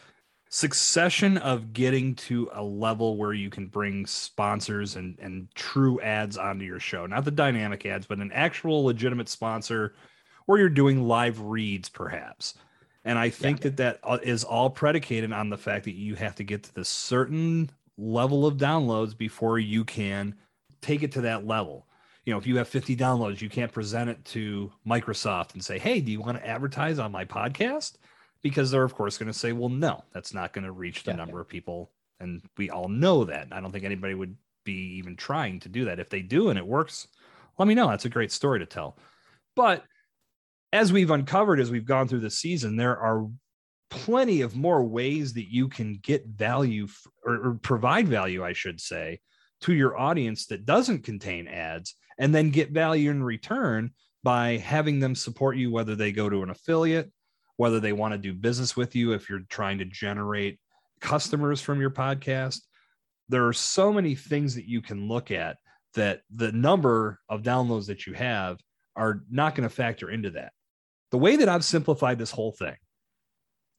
succession 0.49 1.37
of 1.39 1.73
getting 1.73 2.15
to 2.15 2.49
a 2.53 2.63
level 2.63 3.17
where 3.17 3.33
you 3.33 3.49
can 3.49 3.67
bring 3.67 4.05
sponsors 4.05 4.95
and 4.95 5.17
and 5.19 5.47
true 5.55 5.99
ads 6.01 6.37
onto 6.37 6.63
your 6.63 6.79
show 6.79 7.05
not 7.05 7.25
the 7.25 7.31
dynamic 7.31 7.85
ads 7.85 8.05
but 8.05 8.19
an 8.19 8.31
actual 8.31 8.83
legitimate 8.83 9.27
sponsor 9.27 9.95
or 10.47 10.57
you're 10.57 10.69
doing 10.69 11.07
live 11.07 11.39
reads 11.41 11.89
perhaps 11.89 12.53
and 13.05 13.19
I 13.19 13.29
think 13.29 13.59
yeah. 13.59 13.69
that 13.69 13.77
that 13.77 13.99
uh, 14.03 14.47
all 14.49 14.71
predicated 14.71 15.31
on 15.31 15.49
the 15.49 15.57
fact 15.57 15.85
that 15.85 15.93
you 15.93 16.15
have 16.15 16.35
to 16.35 16.43
get 16.43 16.63
to 16.63 16.73
this 16.73 16.89
certain 16.89 17.69
level 17.97 18.45
of 18.45 18.57
downloads 18.57 19.15
before 19.15 19.59
you 19.59 19.85
can 19.85 20.35
take 20.81 21.03
it 21.03 21.11
to 21.13 21.21
that 21.21 21.45
level. 21.45 21.87
You 22.25 22.33
know, 22.33 22.39
if 22.39 22.47
you 22.47 22.57
have 22.57 22.67
50 22.67 22.95
downloads, 22.97 23.41
you 23.41 23.49
can't 23.49 23.71
present 23.71 24.09
it 24.09 24.23
to 24.25 24.71
Microsoft 24.85 25.53
and 25.53 25.63
say, 25.63 25.77
"Hey, 25.77 26.01
do 26.01 26.11
you 26.11 26.19
want 26.19 26.37
to 26.37 26.47
advertise 26.47 26.99
on 26.99 27.11
my 27.11 27.25
podcast?" 27.25 27.97
Because 28.41 28.71
they're 28.71 28.83
of 28.83 28.95
course 28.95 29.17
going 29.17 29.31
to 29.31 29.37
say, 29.37 29.53
"Well, 29.53 29.69
no, 29.69 30.03
that's 30.13 30.33
not 30.33 30.53
going 30.53 30.65
to 30.65 30.71
reach 30.71 31.03
the 31.03 31.11
yeah, 31.11 31.17
number 31.17 31.37
yeah. 31.37 31.41
of 31.41 31.47
people." 31.47 31.91
And 32.19 32.41
we 32.57 32.69
all 32.69 32.87
know 32.87 33.25
that. 33.25 33.49
I 33.51 33.59
don't 33.59 33.71
think 33.71 33.83
anybody 33.83 34.15
would 34.15 34.35
be 34.63 34.97
even 34.97 35.15
trying 35.15 35.59
to 35.61 35.69
do 35.69 35.85
that. 35.85 35.99
If 35.99 36.09
they 36.09 36.21
do 36.21 36.49
and 36.49 36.57
it 36.57 36.65
works, 36.65 37.07
let 37.57 37.67
me 37.67 37.75
know. 37.75 37.89
That's 37.89 38.05
a 38.05 38.09
great 38.09 38.31
story 38.31 38.59
to 38.59 38.65
tell. 38.65 38.97
But 39.55 39.83
as 40.73 40.91
we've 40.91 41.11
uncovered 41.11 41.59
as 41.59 41.71
we've 41.71 41.85
gone 41.85 42.07
through 42.07 42.19
the 42.19 42.29
season, 42.29 42.75
there 42.75 42.97
are 42.97 43.27
plenty 43.89 44.41
of 44.41 44.55
more 44.55 44.83
ways 44.83 45.33
that 45.33 45.51
you 45.51 45.69
can 45.69 45.99
get 46.01 46.25
value 46.25 46.87
or, 47.23 47.33
or, 47.33 47.53
provide 47.61 48.07
value, 48.07 48.43
I 48.43 48.53
should 48.53 48.81
say, 48.81 49.21
to 49.65 49.73
your 49.73 49.97
audience 49.97 50.45
that 50.47 50.65
doesn't 50.65 51.03
contain 51.03 51.47
ads 51.47 51.95
and 52.19 52.33
then 52.33 52.51
get 52.51 52.71
value 52.71 53.09
in 53.09 53.23
return 53.23 53.91
by 54.23 54.57
having 54.57 54.99
them 54.99 55.15
support 55.15 55.57
you, 55.57 55.71
whether 55.71 55.95
they 55.95 56.11
go 56.11 56.29
to 56.29 56.43
an 56.43 56.49
affiliate, 56.49 57.11
whether 57.57 57.79
they 57.79 57.93
want 57.93 58.13
to 58.13 58.17
do 58.17 58.33
business 58.33 58.77
with 58.77 58.95
you, 58.95 59.13
if 59.13 59.29
you're 59.29 59.41
trying 59.49 59.79
to 59.79 59.85
generate 59.85 60.59
customers 61.01 61.61
from 61.61 61.79
your 61.79 61.89
podcast. 61.89 62.59
There 63.29 63.47
are 63.47 63.53
so 63.53 63.91
many 63.91 64.13
things 64.13 64.55
that 64.55 64.67
you 64.67 64.81
can 64.81 65.07
look 65.07 65.31
at 65.31 65.57
that 65.95 66.21
the 66.29 66.51
number 66.51 67.19
of 67.27 67.41
downloads 67.41 67.87
that 67.87 68.05
you 68.05 68.13
have 68.13 68.59
are 68.95 69.23
not 69.31 69.55
going 69.55 69.67
to 69.67 69.73
factor 69.73 70.09
into 70.09 70.29
that. 70.31 70.51
The 71.11 71.17
way 71.17 71.37
that 71.37 71.49
I've 71.49 71.65
simplified 71.65 72.19
this 72.19 72.31
whole 72.31 72.51
thing, 72.51 72.75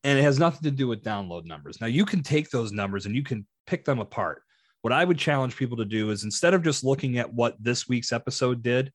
and 0.02 0.18
it 0.18 0.22
has 0.22 0.38
nothing 0.38 0.62
to 0.62 0.70
do 0.70 0.88
with 0.88 1.04
download 1.04 1.44
numbers. 1.44 1.80
Now, 1.80 1.86
you 1.86 2.04
can 2.04 2.22
take 2.22 2.50
those 2.50 2.72
numbers 2.72 3.06
and 3.06 3.14
you 3.14 3.22
can 3.22 3.46
pick 3.66 3.84
them 3.84 3.98
apart. 3.98 4.42
What 4.82 4.92
I 4.92 5.04
would 5.04 5.18
challenge 5.18 5.56
people 5.56 5.78
to 5.78 5.84
do 5.84 6.10
is 6.10 6.24
instead 6.24 6.54
of 6.54 6.62
just 6.62 6.84
looking 6.84 7.18
at 7.18 7.32
what 7.32 7.56
this 7.62 7.88
week's 7.88 8.12
episode 8.12 8.62
did, 8.62 8.92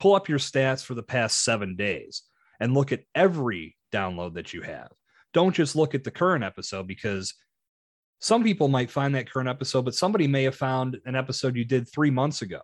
pull 0.00 0.14
up 0.14 0.28
your 0.28 0.38
stats 0.38 0.84
for 0.84 0.94
the 0.94 1.02
past 1.02 1.44
seven 1.44 1.76
days 1.76 2.22
and 2.60 2.74
look 2.74 2.92
at 2.92 3.04
every 3.14 3.76
download 3.92 4.34
that 4.34 4.52
you 4.52 4.62
have. 4.62 4.90
Don't 5.32 5.54
just 5.54 5.76
look 5.76 5.94
at 5.94 6.04
the 6.04 6.10
current 6.10 6.44
episode 6.44 6.86
because 6.86 7.34
some 8.20 8.44
people 8.44 8.68
might 8.68 8.90
find 8.90 9.14
that 9.14 9.30
current 9.30 9.48
episode, 9.48 9.84
but 9.84 9.94
somebody 9.94 10.28
may 10.28 10.44
have 10.44 10.54
found 10.54 11.00
an 11.06 11.16
episode 11.16 11.56
you 11.56 11.64
did 11.64 11.88
three 11.88 12.10
months 12.10 12.42
ago 12.42 12.60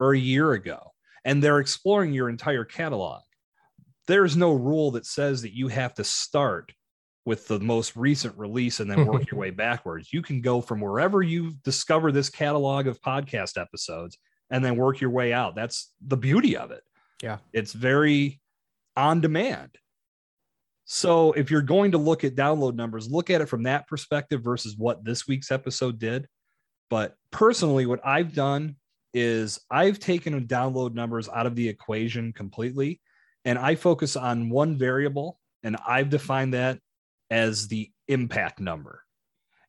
or 0.00 0.12
a 0.12 0.18
year 0.18 0.52
ago 0.52 0.92
and 1.24 1.42
they're 1.42 1.60
exploring 1.60 2.12
your 2.12 2.28
entire 2.28 2.64
catalog. 2.64 3.22
There's 4.06 4.36
no 4.36 4.52
rule 4.52 4.92
that 4.92 5.06
says 5.06 5.42
that 5.42 5.54
you 5.54 5.68
have 5.68 5.94
to 5.94 6.04
start 6.04 6.72
with 7.28 7.46
the 7.46 7.60
most 7.60 7.94
recent 7.94 8.36
release 8.38 8.80
and 8.80 8.90
then 8.90 9.04
work 9.04 9.30
your 9.30 9.38
way 9.38 9.50
backwards. 9.50 10.14
You 10.14 10.22
can 10.22 10.40
go 10.40 10.62
from 10.62 10.80
wherever 10.80 11.22
you 11.22 11.52
discover 11.62 12.10
this 12.10 12.30
catalog 12.30 12.86
of 12.86 13.02
podcast 13.02 13.60
episodes 13.60 14.16
and 14.50 14.64
then 14.64 14.76
work 14.76 14.98
your 14.98 15.10
way 15.10 15.34
out. 15.34 15.54
That's 15.54 15.92
the 16.00 16.16
beauty 16.16 16.56
of 16.56 16.70
it. 16.70 16.82
Yeah. 17.22 17.36
It's 17.52 17.74
very 17.74 18.40
on 18.96 19.20
demand. 19.20 19.76
So 20.86 21.32
if 21.32 21.50
you're 21.50 21.60
going 21.60 21.92
to 21.92 21.98
look 21.98 22.24
at 22.24 22.34
download 22.34 22.74
numbers, 22.74 23.10
look 23.10 23.28
at 23.28 23.42
it 23.42 23.46
from 23.46 23.64
that 23.64 23.86
perspective 23.88 24.42
versus 24.42 24.74
what 24.78 25.04
this 25.04 25.28
week's 25.28 25.50
episode 25.50 25.98
did. 25.98 26.26
But 26.88 27.14
personally, 27.30 27.84
what 27.84 28.00
I've 28.06 28.34
done 28.34 28.76
is 29.12 29.60
I've 29.70 29.98
taken 29.98 30.46
download 30.46 30.94
numbers 30.94 31.28
out 31.28 31.44
of 31.44 31.56
the 31.56 31.68
equation 31.68 32.32
completely 32.32 33.02
and 33.44 33.58
I 33.58 33.74
focus 33.74 34.16
on 34.16 34.48
one 34.48 34.78
variable 34.78 35.38
and 35.62 35.76
I've 35.86 36.08
defined 36.08 36.54
that 36.54 36.78
as 37.30 37.68
the 37.68 37.90
impact 38.08 38.60
number. 38.60 39.02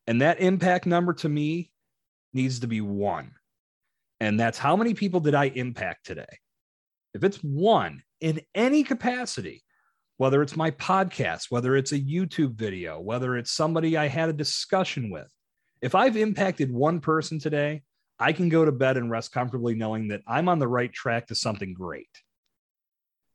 And 0.06 0.22
that 0.22 0.40
impact 0.40 0.86
number 0.86 1.12
to 1.14 1.28
me 1.28 1.70
needs 2.32 2.60
to 2.60 2.66
be 2.66 2.80
one. 2.80 3.32
And 4.20 4.38
that's 4.38 4.58
how 4.58 4.76
many 4.76 4.94
people 4.94 5.20
did 5.20 5.34
I 5.34 5.46
impact 5.46 6.06
today? 6.06 6.38
If 7.14 7.24
it's 7.24 7.38
one 7.38 8.02
in 8.20 8.40
any 8.54 8.82
capacity, 8.82 9.62
whether 10.18 10.42
it's 10.42 10.56
my 10.56 10.70
podcast, 10.72 11.46
whether 11.50 11.76
it's 11.76 11.92
a 11.92 11.98
YouTube 11.98 12.54
video, 12.54 13.00
whether 13.00 13.36
it's 13.36 13.50
somebody 13.50 13.96
I 13.96 14.08
had 14.08 14.28
a 14.28 14.34
discussion 14.34 15.10
with, 15.10 15.28
if 15.80 15.94
I've 15.94 16.16
impacted 16.16 16.70
one 16.70 17.00
person 17.00 17.38
today, 17.38 17.82
I 18.18 18.34
can 18.34 18.50
go 18.50 18.66
to 18.66 18.72
bed 18.72 18.98
and 18.98 19.10
rest 19.10 19.32
comfortably 19.32 19.74
knowing 19.74 20.08
that 20.08 20.20
I'm 20.26 20.48
on 20.48 20.58
the 20.58 20.68
right 20.68 20.92
track 20.92 21.28
to 21.28 21.34
something 21.34 21.72
great. 21.72 22.10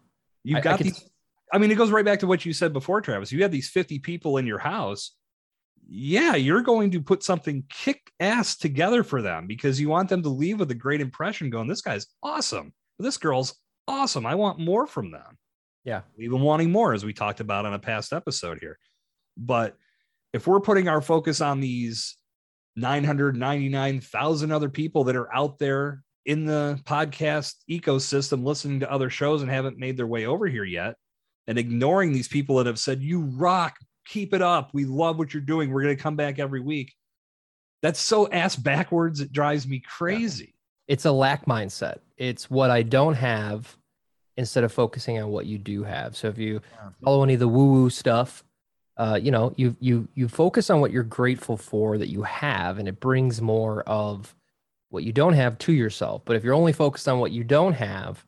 You've 0.45 0.57
I, 0.57 0.61
got 0.63 0.75
I 0.75 0.77
could... 0.79 0.87
these. 0.87 1.10
I 1.53 1.59
mean, 1.59 1.71
it 1.71 1.77
goes 1.77 1.91
right 1.91 2.05
back 2.05 2.21
to 2.21 2.27
what 2.27 2.45
you 2.45 2.53
said 2.53 2.73
before, 2.73 3.01
Travis. 3.01 3.33
You 3.33 3.43
have 3.43 3.51
these 3.51 3.69
50 3.69 3.99
people 4.01 4.37
in 4.37 4.47
your 4.47 4.59
house. 4.59 5.17
Yeah, 5.89 6.37
you're 6.37 6.63
going 6.63 6.93
to 6.93 7.03
put 7.03 7.25
something 7.25 7.65
kick 7.69 8.13
ass 8.21 8.57
together 8.57 9.03
for 9.03 9.23
them 9.23 9.47
because 9.47 9.81
you 9.81 9.89
want 9.89 10.09
them 10.09 10.23
to 10.23 10.29
leave 10.29 10.61
with 10.61 10.71
a 10.71 10.77
great 10.77 11.01
impression 11.01 11.51
going, 11.51 11.67
this 11.67 11.83
guy's 11.83 12.07
awesome. 12.23 12.73
This 12.99 13.17
girl's 13.17 13.57
awesome. 13.89 14.27
I 14.27 14.37
want 14.37 14.61
more 14.61 14.87
from 14.87 15.11
them. 15.11 15.39
Yeah. 15.85 16.03
Even 16.19 16.43
wanting 16.43 16.71
more, 16.71 16.95
as 16.95 17.05
we 17.05 17.13
talked 17.13 17.41
about 17.41 17.67
on 17.67 17.75
a 17.75 17.79
past 17.79 18.13
episode 18.13 18.59
here. 18.61 18.79
But 19.37 19.77
if 20.33 20.47
we're 20.47 20.61
putting 20.61 20.87
our 20.89 21.01
focus 21.01 21.41
on 21.41 21.59
these 21.61 22.17
999,000 22.77 24.53
other 24.53 24.69
people 24.69 25.05
that 25.05 25.17
are 25.17 25.35
out 25.35 25.59
there 25.59 26.05
in 26.25 26.45
the 26.45 26.79
podcast 26.85 27.55
ecosystem 27.69 28.45
listening 28.45 28.81
to 28.81 28.93
other 28.93 29.11
shows 29.11 29.43
and 29.43 29.51
haven't 29.51 29.79
made 29.79 29.97
their 29.97 30.07
way 30.07 30.27
over 30.27 30.47
here 30.47 30.65
yet, 30.65 30.95
and 31.51 31.59
ignoring 31.59 32.13
these 32.13 32.29
people 32.29 32.59
that 32.59 32.67
have 32.67 32.79
said, 32.79 33.03
You 33.03 33.23
rock, 33.23 33.77
keep 34.07 34.33
it 34.33 34.41
up. 34.41 34.71
We 34.73 34.85
love 34.85 35.19
what 35.19 35.35
you're 35.35 35.41
doing. 35.43 35.71
We're 35.71 35.83
going 35.83 35.97
to 35.97 36.03
come 36.03 36.15
back 36.15 36.39
every 36.39 36.61
week. 36.61 36.95
That's 37.83 38.01
so 38.01 38.31
ass 38.31 38.55
backwards. 38.55 39.21
It 39.21 39.33
drives 39.33 39.67
me 39.67 39.81
crazy. 39.81 40.55
It's 40.87 41.07
a 41.07 41.13
lack 41.13 41.47
mindset. 41.47 41.99
It's 42.17 42.49
what 42.49 42.71
I 42.71 42.83
don't 42.83 43.15
have 43.15 43.77
instead 44.37 44.63
of 44.63 44.73
focusing 44.73 45.21
on 45.21 45.31
what 45.31 45.47
you 45.47 45.59
do 45.59 45.83
have. 45.83 46.17
So 46.17 46.29
if 46.29 46.39
you 46.39 46.61
follow 47.05 47.25
any 47.25 47.35
of 47.35 47.41
the 47.41 47.49
woo 47.49 47.73
woo 47.73 47.91
stuff, 47.91 48.45
uh, 48.97 49.19
you 49.21 49.33
know, 49.33 49.53
you 49.57 49.75
you 49.81 50.07
you 50.15 50.29
focus 50.29 50.71
on 50.71 50.81
what 50.81 50.93
you're 50.93 51.03
grateful 51.03 51.57
for 51.57 51.99
that 51.99 52.11
you 52.11 52.23
have, 52.23 52.79
and 52.79 52.87
it 52.87 53.01
brings 53.01 53.43
more 53.43 53.83
of 53.89 54.37
what 54.91 55.03
you 55.03 55.13
don't 55.13 55.33
have 55.33 55.59
to 55.59 55.73
yourself. 55.73 56.23
But 56.25 56.37
if 56.37 56.45
you're 56.45 56.55
only 56.55 56.73
focused 56.73 57.09
on 57.09 57.19
what 57.19 57.33
you 57.33 57.43
don't 57.43 57.73
have, 57.73 58.25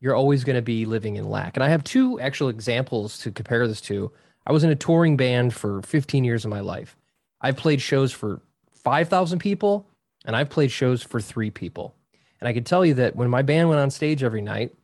you're 0.00 0.14
always 0.14 0.44
going 0.44 0.56
to 0.56 0.62
be 0.62 0.86
living 0.86 1.16
in 1.16 1.28
lack. 1.28 1.56
And 1.56 1.64
I 1.64 1.68
have 1.68 1.84
two 1.84 2.18
actual 2.20 2.48
examples 2.48 3.18
to 3.18 3.30
compare 3.30 3.68
this 3.68 3.80
to. 3.82 4.10
I 4.46 4.52
was 4.52 4.64
in 4.64 4.70
a 4.70 4.76
touring 4.76 5.16
band 5.16 5.54
for 5.54 5.82
15 5.82 6.24
years 6.24 6.44
of 6.44 6.50
my 6.50 6.60
life. 6.60 6.96
I've 7.40 7.56
played 7.56 7.80
shows 7.80 8.12
for 8.12 8.40
5,000 8.72 9.38
people, 9.38 9.86
and 10.24 10.34
I've 10.34 10.50
played 10.50 10.70
shows 10.70 11.02
for 11.02 11.20
three 11.20 11.50
people. 11.50 11.94
And 12.40 12.48
I 12.48 12.52
can 12.52 12.64
tell 12.64 12.84
you 12.84 12.94
that 12.94 13.16
when 13.16 13.28
my 13.28 13.42
band 13.42 13.68
went 13.68 13.80
on 13.80 13.90
stage 13.90 14.22
every 14.22 14.40
night, 14.40 14.74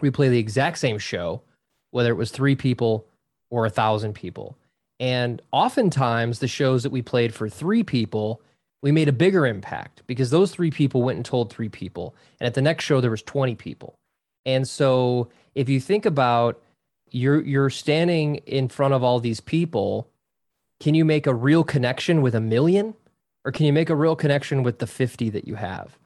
we 0.00 0.10
play 0.10 0.28
the 0.28 0.38
exact 0.38 0.78
same 0.78 0.98
show, 0.98 1.42
whether 1.90 2.10
it 2.10 2.16
was 2.16 2.30
three 2.30 2.54
people 2.54 3.06
or 3.50 3.66
a 3.66 3.70
thousand 3.70 4.14
people. 4.14 4.56
And 5.00 5.42
oftentimes, 5.52 6.38
the 6.38 6.48
shows 6.48 6.82
that 6.82 6.92
we 6.92 7.02
played 7.02 7.34
for 7.34 7.48
three 7.48 7.82
people, 7.82 8.40
we 8.82 8.92
made 8.92 9.08
a 9.08 9.12
bigger 9.12 9.46
impact 9.46 10.02
because 10.06 10.30
those 10.30 10.52
three 10.52 10.70
people 10.70 11.02
went 11.02 11.16
and 11.16 11.24
told 11.24 11.52
three 11.52 11.68
people. 11.68 12.14
And 12.40 12.46
at 12.46 12.54
the 12.54 12.62
next 12.62 12.84
show, 12.84 13.00
there 13.00 13.10
was 13.10 13.22
20 13.22 13.54
people. 13.56 13.97
And 14.48 14.66
so, 14.66 15.28
if 15.54 15.68
you 15.68 15.78
think 15.78 16.06
about 16.06 16.62
you're 17.10 17.42
you're 17.42 17.68
standing 17.68 18.36
in 18.46 18.68
front 18.68 18.94
of 18.94 19.04
all 19.04 19.20
these 19.20 19.40
people, 19.40 20.08
can 20.80 20.94
you 20.94 21.04
make 21.04 21.26
a 21.26 21.34
real 21.34 21.62
connection 21.64 22.22
with 22.22 22.34
a 22.34 22.40
million, 22.40 22.94
or 23.44 23.52
can 23.52 23.66
you 23.66 23.74
make 23.74 23.90
a 23.90 23.94
real 23.94 24.16
connection 24.16 24.62
with 24.62 24.78
the 24.78 24.86
50 24.86 25.28
that 25.30 25.46
you 25.46 25.56
have? 25.56 25.98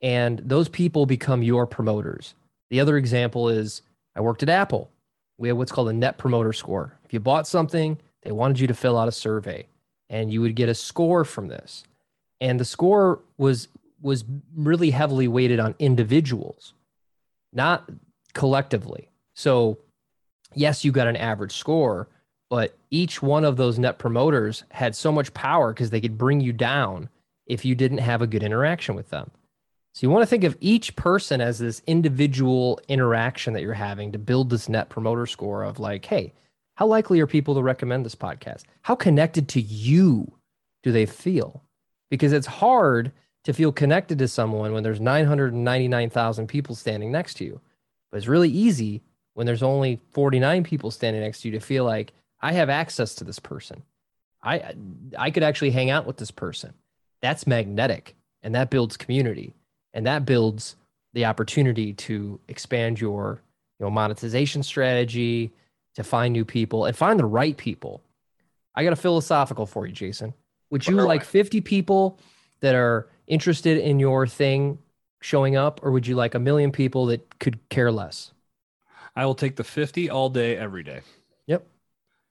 And 0.00 0.38
those 0.38 0.68
people 0.68 1.06
become 1.06 1.42
your 1.42 1.66
promoters. 1.66 2.36
The 2.70 2.78
other 2.78 2.96
example 2.96 3.48
is 3.48 3.82
I 4.14 4.20
worked 4.20 4.44
at 4.44 4.48
Apple. 4.48 4.92
We 5.36 5.48
have 5.48 5.56
what's 5.56 5.72
called 5.72 5.88
a 5.88 5.92
net 5.92 6.18
promoter 6.18 6.52
score. 6.52 6.96
If 7.04 7.12
you 7.12 7.18
bought 7.18 7.48
something, 7.48 7.98
they 8.22 8.30
wanted 8.30 8.60
you 8.60 8.68
to 8.68 8.74
fill 8.74 8.96
out 8.96 9.08
a 9.08 9.12
survey 9.12 9.66
and 10.08 10.32
you 10.32 10.40
would 10.40 10.54
get 10.54 10.68
a 10.68 10.74
score 10.74 11.24
from 11.24 11.48
this. 11.48 11.82
And 12.40 12.60
the 12.60 12.64
score 12.64 13.18
was 13.38 13.66
was 14.00 14.24
really 14.54 14.92
heavily 14.92 15.26
weighted 15.26 15.58
on 15.58 15.74
individuals, 15.80 16.74
not 17.52 17.88
collectively. 18.34 19.10
So, 19.34 19.78
yes, 20.54 20.84
you 20.84 20.92
got 20.92 21.08
an 21.08 21.16
average 21.16 21.52
score, 21.52 22.08
but 22.50 22.76
each 22.90 23.22
one 23.22 23.44
of 23.44 23.56
those 23.56 23.78
net 23.78 23.98
promoters 23.98 24.64
had 24.70 24.96
so 24.96 25.12
much 25.12 25.34
power 25.34 25.72
because 25.72 25.90
they 25.90 26.00
could 26.00 26.18
bring 26.18 26.40
you 26.40 26.52
down 26.52 27.08
if 27.46 27.64
you 27.64 27.74
didn't 27.74 27.98
have 27.98 28.22
a 28.22 28.26
good 28.26 28.42
interaction 28.42 28.94
with 28.94 29.10
them. 29.10 29.30
So 29.94 30.06
you 30.06 30.10
want 30.10 30.22
to 30.22 30.26
think 30.26 30.44
of 30.44 30.56
each 30.60 30.94
person 30.96 31.40
as 31.40 31.58
this 31.58 31.82
individual 31.86 32.80
interaction 32.88 33.54
that 33.54 33.62
you're 33.62 33.74
having 33.74 34.12
to 34.12 34.18
build 34.18 34.50
this 34.50 34.68
net 34.68 34.88
promoter 34.88 35.26
score 35.26 35.64
of 35.64 35.80
like, 35.80 36.04
hey, 36.04 36.34
how 36.76 36.86
likely 36.86 37.18
are 37.18 37.26
people 37.26 37.54
to 37.54 37.62
recommend 37.62 38.06
this 38.06 38.14
podcast? 38.14 38.62
How 38.82 38.94
connected 38.94 39.48
to 39.48 39.60
you 39.60 40.32
do 40.84 40.92
they 40.92 41.06
feel? 41.06 41.64
Because 42.10 42.32
it's 42.32 42.46
hard 42.46 43.10
to 43.44 43.52
feel 43.52 43.72
connected 43.72 44.18
to 44.18 44.28
someone 44.28 44.72
when 44.72 44.82
there's 44.82 45.00
999,000 45.00 46.46
people 46.46 46.74
standing 46.74 47.10
next 47.10 47.34
to 47.34 47.44
you. 47.44 47.60
But 48.10 48.18
it's 48.18 48.26
really 48.26 48.50
easy 48.50 49.02
when 49.34 49.46
there's 49.46 49.62
only 49.62 50.00
49 50.12 50.64
people 50.64 50.90
standing 50.90 51.22
next 51.22 51.42
to 51.42 51.48
you 51.48 51.52
to 51.52 51.64
feel 51.64 51.84
like 51.84 52.12
I 52.40 52.52
have 52.52 52.68
access 52.68 53.14
to 53.16 53.24
this 53.24 53.38
person. 53.38 53.82
I 54.42 54.74
I 55.16 55.30
could 55.30 55.42
actually 55.42 55.70
hang 55.70 55.90
out 55.90 56.06
with 56.06 56.16
this 56.16 56.30
person. 56.30 56.74
That's 57.20 57.46
magnetic 57.46 58.14
and 58.42 58.54
that 58.54 58.70
builds 58.70 58.96
community 58.96 59.54
and 59.92 60.06
that 60.06 60.24
builds 60.24 60.76
the 61.12 61.24
opportunity 61.24 61.92
to 61.92 62.40
expand 62.48 63.00
your 63.00 63.42
you 63.78 63.86
know 63.86 63.90
monetization 63.90 64.62
strategy 64.62 65.52
to 65.94 66.04
find 66.04 66.32
new 66.32 66.44
people 66.44 66.84
and 66.84 66.96
find 66.96 67.18
the 67.18 67.24
right 67.24 67.56
people 67.56 68.02
i 68.74 68.84
got 68.84 68.92
a 68.92 68.96
philosophical 68.96 69.66
for 69.66 69.86
you 69.86 69.92
jason 69.92 70.32
would 70.70 70.86
you 70.86 70.94
like 70.96 71.24
50 71.24 71.60
people 71.62 72.18
that 72.60 72.74
are 72.74 73.08
interested 73.26 73.78
in 73.78 73.98
your 74.00 74.26
thing 74.26 74.78
showing 75.20 75.56
up 75.56 75.80
or 75.82 75.90
would 75.90 76.06
you 76.06 76.14
like 76.14 76.34
a 76.34 76.38
million 76.38 76.72
people 76.72 77.06
that 77.06 77.38
could 77.38 77.58
care 77.68 77.90
less? 77.90 78.32
I 79.16 79.26
will 79.26 79.34
take 79.34 79.56
the 79.56 79.64
50 79.64 80.10
all 80.10 80.30
day 80.30 80.56
every 80.56 80.82
day. 80.82 81.00
Yep. 81.46 81.66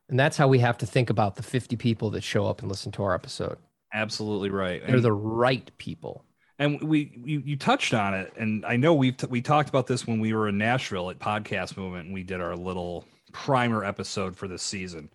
And 0.10 0.20
that's 0.20 0.38
how 0.38 0.48
we 0.48 0.60
have 0.60 0.78
to 0.80 0.86
think 0.86 1.10
about 1.10 1.36
the 1.36 1.44
50 1.44 1.76
people 1.76 2.10
that 2.12 2.24
show 2.24 2.46
up 2.46 2.62
and 2.62 2.70
listen 2.70 2.92
to 2.94 3.04
our 3.04 3.14
episode. 3.14 3.58
Absolutely 3.94 4.50
right. 4.50 4.82
They're 4.86 4.96
and- 4.96 5.04
the 5.04 5.12
right 5.12 5.70
people. 5.78 6.24
And 6.60 6.82
we 6.82 7.12
you, 7.24 7.44
you 7.46 7.56
touched 7.56 7.94
on 7.94 8.16
it 8.16 8.34
and 8.36 8.66
i 8.66 8.78
know 8.78 8.96
we've 8.96 9.16
t- 9.16 9.28
we 9.30 9.44
talked 9.44 9.70
about 9.70 9.86
this 9.86 10.08
when 10.08 10.20
we 10.20 10.34
were 10.34 10.48
in 10.48 10.58
nashville 10.58 11.12
at 11.12 11.20
podcast 11.20 11.78
movement 11.78 12.06
and 12.06 12.16
we 12.16 12.24
did 12.24 12.42
our 12.42 12.56
little 12.56 13.06
primer 13.32 13.84
episode 13.84 14.36
for 14.36 14.48
this 14.48 14.64
season. 14.64 15.10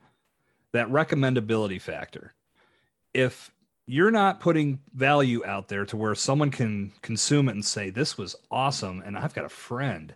That 0.73 0.89
recommendability 0.89 1.81
factor. 1.81 2.33
If 3.13 3.51
you're 3.87 4.11
not 4.11 4.41
putting 4.41 4.79
value 4.95 5.45
out 5.45 5.69
there 5.69 5.85
to 5.85 5.97
where 5.97 6.15
someone 6.15 6.51
can 6.51 6.93
consume 7.03 7.49
it 7.49 7.53
and 7.53 7.65
say 7.65 7.91
this 7.91 8.17
was 8.17 8.37
awesome 8.51 9.03
and 9.05 9.17
i've 9.17 9.35
got 9.35 9.45
a 9.45 9.51
friend 9.51 10.15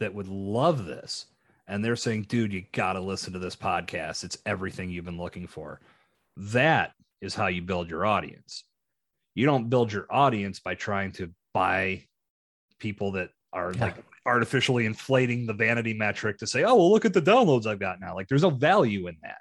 that 0.00 0.14
would 0.14 0.28
love 0.28 0.84
this 0.84 1.26
and 1.68 1.84
they're 1.84 1.96
saying 1.96 2.22
dude 2.22 2.52
you 2.52 2.64
got 2.72 2.94
to 2.94 3.00
listen 3.00 3.32
to 3.32 3.38
this 3.38 3.56
podcast 3.56 4.24
it's 4.24 4.38
everything 4.46 4.90
you've 4.90 5.04
been 5.04 5.18
looking 5.18 5.46
for 5.46 5.80
that 6.36 6.92
is 7.20 7.34
how 7.34 7.46
you 7.46 7.62
build 7.62 7.88
your 7.88 8.06
audience 8.06 8.64
you 9.34 9.46
don't 9.46 9.70
build 9.70 9.92
your 9.92 10.06
audience 10.10 10.60
by 10.60 10.74
trying 10.74 11.12
to 11.12 11.30
buy 11.54 12.04
people 12.78 13.12
that 13.12 13.30
are 13.52 13.72
yeah. 13.74 13.84
like 13.84 13.96
artificially 14.26 14.86
inflating 14.86 15.46
the 15.46 15.52
vanity 15.52 15.94
metric 15.94 16.38
to 16.38 16.46
say, 16.46 16.64
oh, 16.64 16.74
well, 16.74 16.90
look 16.90 17.04
at 17.04 17.12
the 17.12 17.22
downloads 17.22 17.66
I've 17.66 17.78
got 17.78 18.00
now. 18.00 18.14
Like 18.14 18.28
there's 18.28 18.42
no 18.42 18.50
value 18.50 19.08
in 19.08 19.16
that. 19.22 19.38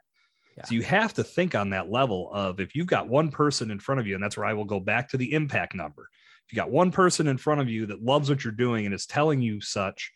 Yeah. 0.62 0.68
So 0.68 0.76
you 0.76 0.84
have 0.84 1.14
to 1.16 1.24
think 1.24 1.56
on 1.56 1.72
that 1.72 1.90
level 1.90 2.30
of 2.34 2.60
if 2.60 2.76
you've 2.76 2.88
got 2.88 3.10
one 3.10 3.32
person 3.32 3.72
in 3.72 3.80
front 3.80 4.00
of 4.00 4.08
you, 4.08 4.16
and 4.16 4.24
that's 4.24 4.38
where 4.38 4.46
I 4.46 4.54
will 4.54 4.66
go 4.66 4.80
back 4.80 5.10
to 5.10 5.18
the 5.18 5.34
impact 5.34 5.76
number. 5.76 6.08
If 6.46 6.54
you 6.54 6.56
got 6.56 6.72
one 6.72 6.92
person 6.92 7.28
in 7.28 7.38
front 7.38 7.62
of 7.62 7.70
you 7.70 7.88
that 7.88 8.04
loves 8.04 8.30
what 8.30 8.44
you're 8.44 8.54
doing 8.54 8.86
and 8.86 8.94
is 8.94 9.06
telling 9.06 9.42
you 9.42 9.62
such, 9.62 10.12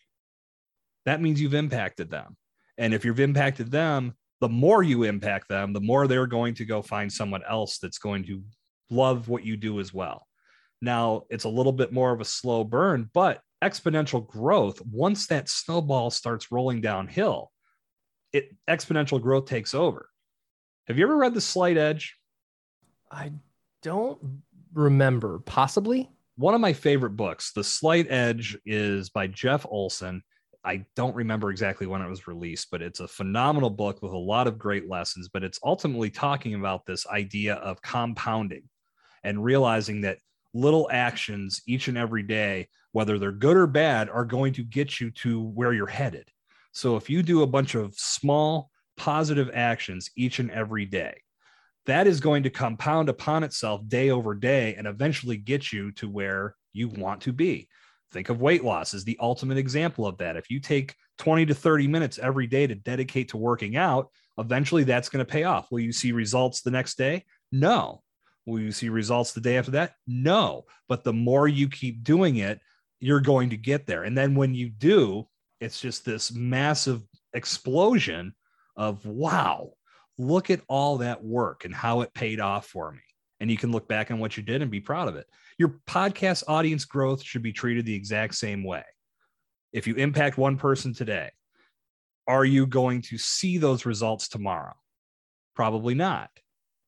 that 1.05 1.21
means 1.21 1.41
you've 1.41 1.53
impacted 1.53 2.09
them. 2.09 2.35
And 2.77 2.93
if 2.93 3.05
you've 3.05 3.19
impacted 3.19 3.71
them, 3.71 4.13
the 4.41 4.49
more 4.49 4.83
you 4.83 5.03
impact 5.03 5.47
them, 5.47 5.71
the 5.71 5.79
more 5.79 6.07
they're 6.07 6.27
going 6.27 6.55
to 6.55 6.65
go 6.65 6.81
find 6.81 7.11
someone 7.11 7.41
else 7.47 7.77
that's 7.77 7.97
going 7.97 8.25
to 8.25 8.43
love 8.89 9.29
what 9.29 9.45
you 9.45 9.55
do 9.55 9.79
as 9.79 9.93
well. 9.93 10.27
Now, 10.81 11.23
it's 11.29 11.45
a 11.45 11.49
little 11.49 11.71
bit 11.71 11.93
more 11.93 12.11
of 12.11 12.21
a 12.21 12.25
slow 12.25 12.63
burn, 12.63 13.09
but 13.13 13.39
exponential 13.63 14.27
growth, 14.27 14.81
once 14.85 15.27
that 15.27 15.49
snowball 15.49 16.11
starts 16.11 16.51
rolling 16.51 16.81
downhill, 16.81 17.51
it 18.33 18.49
exponential 18.69 19.21
growth 19.21 19.45
takes 19.45 19.73
over. 19.73 20.09
Have 20.87 20.99
you 20.99 21.05
ever 21.05 21.17
read 21.17 21.33
The 21.33 21.41
Slight 21.41 21.77
Edge? 21.77 22.15
I 23.11 23.31
don't 23.81 24.19
remember. 24.71 25.39
Possibly. 25.39 26.11
One 26.35 26.53
of 26.53 26.61
my 26.61 26.73
favorite 26.73 27.15
books, 27.15 27.53
The 27.53 27.63
Slight 27.63 28.05
Edge, 28.11 28.55
is 28.67 29.09
by 29.09 29.25
Jeff 29.25 29.65
Olson. 29.67 30.21
I 30.63 30.85
don't 30.95 31.15
remember 31.15 31.49
exactly 31.49 31.87
when 31.87 32.03
it 32.03 32.09
was 32.09 32.27
released, 32.27 32.67
but 32.69 32.83
it's 32.83 32.99
a 32.99 33.07
phenomenal 33.07 33.71
book 33.71 34.03
with 34.03 34.11
a 34.11 34.17
lot 34.17 34.45
of 34.45 34.59
great 34.59 34.87
lessons. 34.87 35.27
But 35.27 35.43
it's 35.43 35.59
ultimately 35.63 36.11
talking 36.11 36.53
about 36.53 36.85
this 36.85 37.07
idea 37.07 37.55
of 37.55 37.81
compounding 37.81 38.69
and 39.23 39.43
realizing 39.43 40.01
that 40.01 40.19
little 40.53 40.87
actions 40.91 41.63
each 41.65 41.87
and 41.87 41.97
every 41.97 42.21
day, 42.21 42.67
whether 42.91 43.17
they're 43.17 43.31
good 43.31 43.57
or 43.57 43.65
bad, 43.65 44.07
are 44.07 44.25
going 44.25 44.53
to 44.53 44.63
get 44.63 44.99
you 45.01 45.09
to 45.11 45.41
where 45.41 45.73
you're 45.73 45.87
headed. 45.87 46.29
So 46.73 46.95
if 46.95 47.09
you 47.09 47.23
do 47.23 47.41
a 47.41 47.47
bunch 47.47 47.73
of 47.73 47.95
small 47.95 48.69
positive 48.97 49.51
actions 49.53 50.09
each 50.15 50.39
and 50.39 50.51
every 50.51 50.85
day, 50.85 51.21
that 51.85 52.07
is 52.07 52.19
going 52.19 52.43
to 52.43 52.49
compound 52.49 53.09
upon 53.09 53.43
itself 53.43 53.81
day 53.87 54.09
over 54.09 54.33
day 54.33 54.75
and 54.75 54.87
eventually 54.87 55.37
get 55.37 55.71
you 55.71 55.91
to 55.93 56.09
where 56.09 56.55
you 56.73 56.89
want 56.89 57.21
to 57.21 57.33
be. 57.33 57.67
Think 58.11 58.29
of 58.29 58.41
weight 58.41 58.63
loss 58.63 58.93
as 58.93 59.03
the 59.03 59.17
ultimate 59.19 59.57
example 59.57 60.07
of 60.07 60.17
that. 60.19 60.37
If 60.37 60.49
you 60.49 60.59
take 60.59 60.95
20 61.17 61.47
to 61.47 61.55
30 61.55 61.87
minutes 61.87 62.19
every 62.19 62.47
day 62.47 62.67
to 62.67 62.75
dedicate 62.75 63.29
to 63.29 63.37
working 63.37 63.75
out, 63.75 64.09
eventually 64.37 64.83
that's 64.83 65.09
going 65.09 65.25
to 65.25 65.31
pay 65.31 65.43
off. 65.43 65.71
Will 65.71 65.79
you 65.79 65.91
see 65.91 66.11
results 66.11 66.61
the 66.61 66.71
next 66.71 66.97
day? 66.97 67.25
No. 67.51 68.01
Will 68.45 68.59
you 68.59 68.71
see 68.71 68.89
results 68.89 69.33
the 69.33 69.41
day 69.41 69.57
after 69.57 69.71
that? 69.71 69.93
No. 70.07 70.65
But 70.87 71.03
the 71.03 71.13
more 71.13 71.47
you 71.47 71.67
keep 71.67 72.03
doing 72.03 72.37
it, 72.37 72.59
you're 72.99 73.21
going 73.21 73.49
to 73.49 73.57
get 73.57 73.85
there. 73.85 74.03
And 74.03 74.17
then 74.17 74.35
when 74.35 74.53
you 74.53 74.69
do, 74.69 75.27
it's 75.59 75.79
just 75.79 76.05
this 76.05 76.31
massive 76.33 77.01
explosion 77.33 78.33
of 78.75 79.05
wow, 79.05 79.71
look 80.17 80.49
at 80.49 80.61
all 80.67 80.97
that 80.97 81.23
work 81.23 81.65
and 81.65 81.73
how 81.73 82.01
it 82.01 82.13
paid 82.13 82.39
off 82.39 82.67
for 82.67 82.91
me. 82.91 82.99
And 83.39 83.51
you 83.51 83.57
can 83.57 83.71
look 83.71 83.87
back 83.87 84.11
on 84.11 84.19
what 84.19 84.37
you 84.37 84.43
did 84.43 84.61
and 84.61 84.71
be 84.71 84.79
proud 84.79 85.07
of 85.07 85.15
it. 85.15 85.27
Your 85.57 85.79
podcast 85.87 86.43
audience 86.47 86.85
growth 86.85 87.21
should 87.23 87.43
be 87.43 87.51
treated 87.53 87.85
the 87.85 87.95
exact 87.95 88.35
same 88.35 88.63
way. 88.63 88.83
If 89.73 89.87
you 89.87 89.95
impact 89.95 90.37
one 90.37 90.57
person 90.57 90.93
today, 90.93 91.31
are 92.27 92.45
you 92.45 92.65
going 92.65 93.01
to 93.03 93.17
see 93.17 93.57
those 93.57 93.85
results 93.85 94.29
tomorrow? 94.29 94.73
Probably 95.53 95.93
not. 95.93 96.29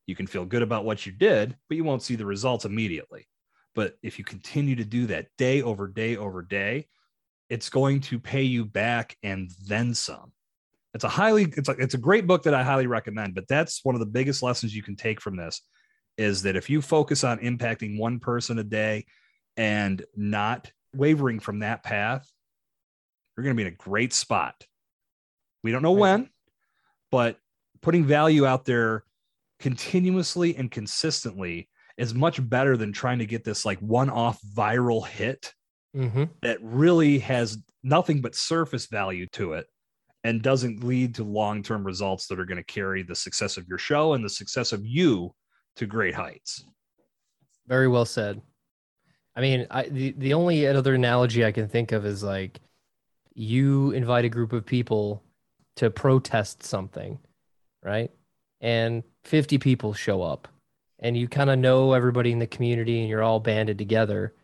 You 0.06 0.16
can 0.16 0.26
feel 0.26 0.46
good 0.46 0.62
about 0.62 0.86
what 0.86 1.04
you 1.04 1.12
did, 1.12 1.54
but 1.68 1.76
you 1.76 1.84
won't 1.84 2.02
see 2.02 2.16
the 2.16 2.26
results 2.26 2.64
immediately. 2.64 3.28
But 3.74 3.94
if 4.02 4.18
you 4.18 4.24
continue 4.24 4.74
to 4.76 4.84
do 4.84 5.06
that 5.06 5.26
day 5.36 5.62
over 5.62 5.86
day 5.86 6.16
over 6.16 6.42
day, 6.42 6.88
it's 7.50 7.68
going 7.68 8.00
to 8.00 8.18
pay 8.18 8.42
you 8.42 8.64
back 8.64 9.16
and 9.22 9.50
then 9.66 9.94
some. 9.94 10.32
It's 10.98 11.04
a 11.04 11.08
highly 11.08 11.44
it's 11.56 11.68
a, 11.68 11.76
it's 11.78 11.94
a 11.94 11.98
great 11.98 12.26
book 12.26 12.42
that 12.42 12.54
I 12.54 12.64
highly 12.64 12.88
recommend, 12.88 13.36
but 13.36 13.46
that's 13.46 13.84
one 13.84 13.94
of 13.94 14.00
the 14.00 14.06
biggest 14.06 14.42
lessons 14.42 14.74
you 14.74 14.82
can 14.82 14.96
take 14.96 15.20
from 15.20 15.36
this 15.36 15.62
is 16.16 16.42
that 16.42 16.56
if 16.56 16.68
you 16.68 16.82
focus 16.82 17.22
on 17.22 17.38
impacting 17.38 18.00
one 18.00 18.18
person 18.18 18.58
a 18.58 18.64
day 18.64 19.06
and 19.56 20.04
not 20.16 20.72
wavering 20.92 21.38
from 21.38 21.60
that 21.60 21.84
path, 21.84 22.28
you're 23.36 23.44
going 23.44 23.54
to 23.54 23.62
be 23.62 23.68
in 23.68 23.72
a 23.72 23.76
great 23.76 24.12
spot. 24.12 24.56
We 25.62 25.70
don't 25.70 25.82
know 25.82 25.94
right. 25.94 26.00
when, 26.00 26.30
but 27.12 27.38
putting 27.80 28.04
value 28.04 28.44
out 28.44 28.64
there 28.64 29.04
continuously 29.60 30.56
and 30.56 30.68
consistently 30.68 31.68
is 31.96 32.12
much 32.12 32.40
better 32.48 32.76
than 32.76 32.92
trying 32.92 33.20
to 33.20 33.26
get 33.26 33.44
this 33.44 33.64
like 33.64 33.78
one 33.78 34.10
off 34.10 34.40
viral 34.52 35.06
hit 35.06 35.54
mm-hmm. 35.96 36.24
that 36.42 36.58
really 36.60 37.20
has 37.20 37.56
nothing 37.84 38.20
but 38.20 38.34
surface 38.34 38.86
value 38.86 39.28
to 39.28 39.52
it 39.52 39.68
and 40.24 40.42
doesn't 40.42 40.84
lead 40.84 41.14
to 41.14 41.24
long 41.24 41.62
term 41.62 41.84
results 41.84 42.26
that 42.26 42.38
are 42.38 42.44
going 42.44 42.58
to 42.58 42.64
carry 42.64 43.02
the 43.02 43.14
success 43.14 43.56
of 43.56 43.66
your 43.68 43.78
show 43.78 44.14
and 44.14 44.24
the 44.24 44.30
success 44.30 44.72
of 44.72 44.84
you 44.84 45.34
to 45.76 45.86
great 45.86 46.14
heights. 46.14 46.64
Very 47.66 47.88
well 47.88 48.04
said. 48.04 48.40
I 49.36 49.40
mean, 49.40 49.66
I, 49.70 49.84
the, 49.84 50.14
the 50.18 50.34
only 50.34 50.66
other 50.66 50.94
analogy 50.94 51.44
I 51.44 51.52
can 51.52 51.68
think 51.68 51.92
of 51.92 52.04
is 52.04 52.24
like 52.24 52.60
you 53.34 53.92
invite 53.92 54.24
a 54.24 54.28
group 54.28 54.52
of 54.52 54.66
people 54.66 55.22
to 55.76 55.90
protest 55.90 56.64
something, 56.64 57.20
right? 57.84 58.10
And 58.60 59.04
50 59.24 59.58
people 59.58 59.94
show 59.94 60.22
up 60.22 60.48
and 60.98 61.16
you 61.16 61.28
kind 61.28 61.50
of 61.50 61.58
know 61.58 61.92
everybody 61.92 62.32
in 62.32 62.40
the 62.40 62.46
community 62.46 63.00
and 63.00 63.08
you're 63.08 63.22
all 63.22 63.38
banded 63.38 63.78
together. 63.78 64.34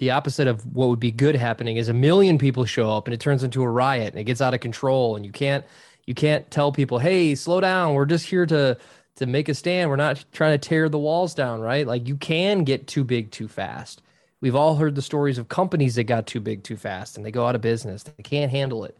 The 0.00 0.10
opposite 0.10 0.48
of 0.48 0.64
what 0.74 0.88
would 0.88 0.98
be 0.98 1.10
good 1.10 1.36
happening 1.36 1.76
is 1.76 1.90
a 1.90 1.94
million 1.94 2.38
people 2.38 2.64
show 2.64 2.90
up 2.90 3.06
and 3.06 3.12
it 3.12 3.20
turns 3.20 3.44
into 3.44 3.62
a 3.62 3.68
riot 3.68 4.14
and 4.14 4.18
it 4.18 4.24
gets 4.24 4.40
out 4.40 4.54
of 4.54 4.60
control 4.60 5.14
and 5.14 5.26
you 5.26 5.30
can't 5.30 5.64
you 6.06 6.14
can't 6.14 6.50
tell 6.50 6.72
people, 6.72 6.98
"Hey, 6.98 7.34
slow 7.34 7.60
down. 7.60 7.92
We're 7.92 8.06
just 8.06 8.26
here 8.26 8.46
to 8.46 8.78
to 9.16 9.26
make 9.26 9.50
a 9.50 9.54
stand. 9.54 9.90
We're 9.90 9.96
not 9.96 10.24
trying 10.32 10.58
to 10.58 10.68
tear 10.68 10.88
the 10.88 10.98
walls 10.98 11.34
down, 11.34 11.60
right?" 11.60 11.86
Like 11.86 12.08
you 12.08 12.16
can 12.16 12.64
get 12.64 12.86
too 12.86 13.04
big 13.04 13.30
too 13.30 13.46
fast. 13.46 14.00
We've 14.40 14.56
all 14.56 14.76
heard 14.76 14.94
the 14.94 15.02
stories 15.02 15.36
of 15.36 15.48
companies 15.48 15.96
that 15.96 16.04
got 16.04 16.26
too 16.26 16.40
big 16.40 16.64
too 16.64 16.78
fast 16.78 17.18
and 17.18 17.26
they 17.26 17.30
go 17.30 17.46
out 17.46 17.54
of 17.54 17.60
business. 17.60 18.02
They 18.02 18.22
can't 18.22 18.50
handle 18.50 18.84
it. 18.86 18.96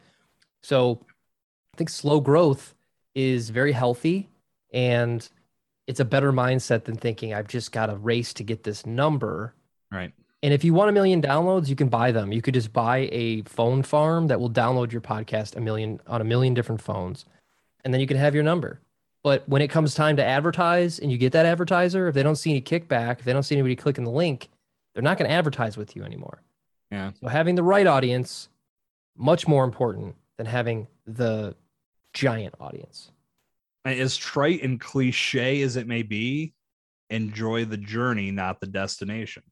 So, 0.63 1.01
I 1.73 1.79
think 1.79 1.89
slow 1.89 2.21
growth 2.21 2.75
is 3.15 3.49
very 3.49 3.73
healthy 3.73 4.29
and 4.75 5.27
it's 5.87 6.01
a 6.01 6.05
better 6.05 6.31
mindset 6.31 6.85
than 6.85 6.97
thinking 6.97 7.33
I've 7.33 7.49
just 7.49 7.73
got 7.73 7.89
a 7.89 7.97
race 7.97 8.35
to 8.35 8.45
get 8.45 8.65
this 8.65 8.85
number. 8.85 9.55
Right. 9.91 10.13
And 10.43 10.55
if 10.55 10.65
you 10.65 10.73
want 10.73 10.89
a 10.89 10.93
million 10.93 11.21
downloads, 11.21 11.69
you 11.69 11.77
can 11.77 11.89
buy 11.89 12.13
them. 12.13 12.33
You 12.33 12.41
could 12.41 12.55
just 12.55 12.73
buy 12.73 13.09
a 13.13 13.43
phone 13.43 13.83
farm 13.83 14.29
that 14.29 14.41
will 14.41 14.51
download 14.51 14.91
your 14.91 15.03
podcast 15.03 15.57
a 15.57 15.61
million 15.61 16.01
on 16.07 16.21
a 16.21 16.25
million 16.25 16.55
different 16.55 16.81
phones. 16.81 17.27
And 17.85 17.93
then 17.93 18.01
you 18.01 18.07
can 18.07 18.17
have 18.17 18.35
your 18.35 18.45
number. 18.45 18.81
But 19.23 19.47
when 19.49 19.61
it 19.61 19.69
comes 19.69 19.95
time 19.95 20.17
to 20.17 20.25
advertise 20.25 20.99
and 20.99 21.13
you 21.13 21.19
get 21.19 21.33
that 21.33 21.45
advertiser, 21.45 22.09
if 22.09 22.15
they 22.15 22.23
don't 22.23 22.37
see 22.37 22.51
any 22.51 22.63
kickback, 22.63 23.19
if 23.19 23.25
they 23.25 23.35
don't 23.35 23.43
see 23.43 23.55
anybody 23.55 23.77
clicking 23.77 24.05
the 24.05 24.11
link, 24.11 24.49
they're 24.95 25.03
not 25.03 25.19
going 25.19 25.29
to 25.29 25.35
advertise 25.35 25.77
with 25.77 25.95
you 25.95 26.05
anymore. 26.05 26.43
Yeah. 26.91 27.13
So 27.21 27.29
having 27.29 27.55
the 27.55 27.63
right 27.63 27.87
audience 27.87 28.49
much 29.17 29.47
more 29.47 29.65
important 29.65 30.17
than 30.39 30.47
having 30.47 30.89
the 31.07 31.55
giant 32.15 32.55
audience 32.59 33.11
as 33.85 34.17
trite 34.17 34.63
and 34.63 34.81
cliche 34.81 35.63
as 35.63 35.77
it 35.77 35.87
may 35.87 36.03
be, 36.03 36.53
enjoy 37.09 37.65
the 37.65 37.77
journey, 37.77 38.31
not 38.31 38.61
the 38.61 38.67
destination. 38.67 39.43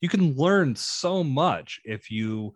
You 0.00 0.08
can 0.08 0.36
learn 0.36 0.76
so 0.76 1.24
much 1.24 1.80
if 1.84 2.10
you 2.10 2.54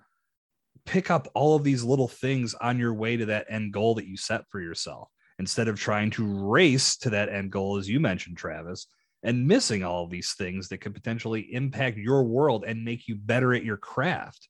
pick 0.84 1.10
up 1.10 1.28
all 1.34 1.56
of 1.56 1.64
these 1.64 1.82
little 1.82 2.08
things 2.08 2.54
on 2.54 2.78
your 2.78 2.94
way 2.94 3.16
to 3.16 3.26
that 3.26 3.46
end 3.48 3.72
goal 3.72 3.94
that 3.94 4.06
you 4.06 4.16
set 4.16 4.42
for 4.50 4.60
yourself 4.60 5.08
instead 5.38 5.68
of 5.68 5.78
trying 5.78 6.10
to 6.10 6.24
race 6.24 6.96
to 6.98 7.10
that 7.10 7.28
end 7.28 7.50
goal, 7.50 7.76
as 7.76 7.88
you 7.88 8.00
mentioned, 8.00 8.36
Travis, 8.36 8.86
and 9.22 9.46
missing 9.46 9.84
all 9.84 10.04
of 10.04 10.10
these 10.10 10.34
things 10.34 10.68
that 10.68 10.78
could 10.78 10.94
potentially 10.94 11.52
impact 11.52 11.96
your 11.96 12.24
world 12.24 12.64
and 12.66 12.84
make 12.84 13.08
you 13.08 13.16
better 13.16 13.54
at 13.54 13.64
your 13.64 13.76
craft. 13.76 14.48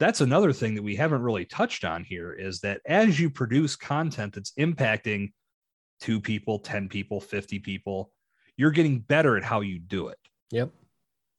That's 0.00 0.20
another 0.20 0.52
thing 0.52 0.74
that 0.74 0.82
we 0.82 0.96
haven't 0.96 1.22
really 1.22 1.44
touched 1.44 1.84
on 1.84 2.04
here 2.04 2.32
is 2.32 2.60
that 2.60 2.80
as 2.86 3.18
you 3.18 3.30
produce 3.30 3.76
content 3.76 4.34
that's 4.34 4.52
impacting 4.52 5.32
two 6.00 6.20
people, 6.20 6.60
10 6.60 6.88
people, 6.88 7.20
50 7.20 7.58
people, 7.58 8.12
you're 8.56 8.70
getting 8.70 9.00
better 9.00 9.36
at 9.36 9.44
how 9.44 9.60
you 9.60 9.78
do 9.78 10.08
it. 10.08 10.18
Yep. 10.50 10.70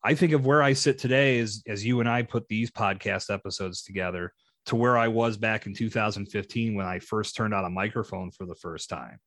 I 0.04 0.14
think 0.16 0.32
of 0.34 0.46
where 0.46 0.64
I 0.64 0.74
sit 0.74 0.98
today 0.98 1.40
as 1.40 1.64
as 1.68 1.86
you 1.86 2.00
and 2.00 2.10
I 2.10 2.24
put 2.24 2.48
these 2.48 2.72
podcast 2.72 3.34
episodes 3.34 3.84
together 3.84 4.34
to 4.68 4.76
where 4.76 4.98
I 4.98 5.08
was 5.08 5.38
back 5.38 5.66
in 5.66 5.74
2015 5.74 6.76
when 6.76 6.86
I 6.86 7.00
first 7.00 7.36
turned 7.36 7.54
on 7.54 7.66
a 7.66 7.70
microphone 7.70 8.32
for 8.32 8.46
the 8.46 8.56
first 8.56 8.90
time. 8.90 9.20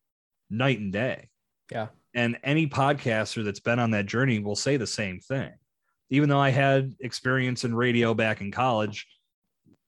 Night 0.50 0.78
and 0.78 0.92
day. 0.92 1.28
Yeah. 1.70 1.88
And 2.14 2.38
any 2.44 2.66
podcaster 2.66 3.44
that's 3.44 3.60
been 3.60 3.78
on 3.78 3.90
that 3.92 4.06
journey 4.06 4.38
will 4.38 4.56
say 4.56 4.76
the 4.76 4.86
same 4.86 5.20
thing. 5.20 5.50
Even 6.10 6.28
though 6.28 6.38
I 6.38 6.50
had 6.50 6.94
experience 7.00 7.64
in 7.64 7.74
radio 7.74 8.12
back 8.12 8.40
in 8.40 8.52
college, 8.52 9.06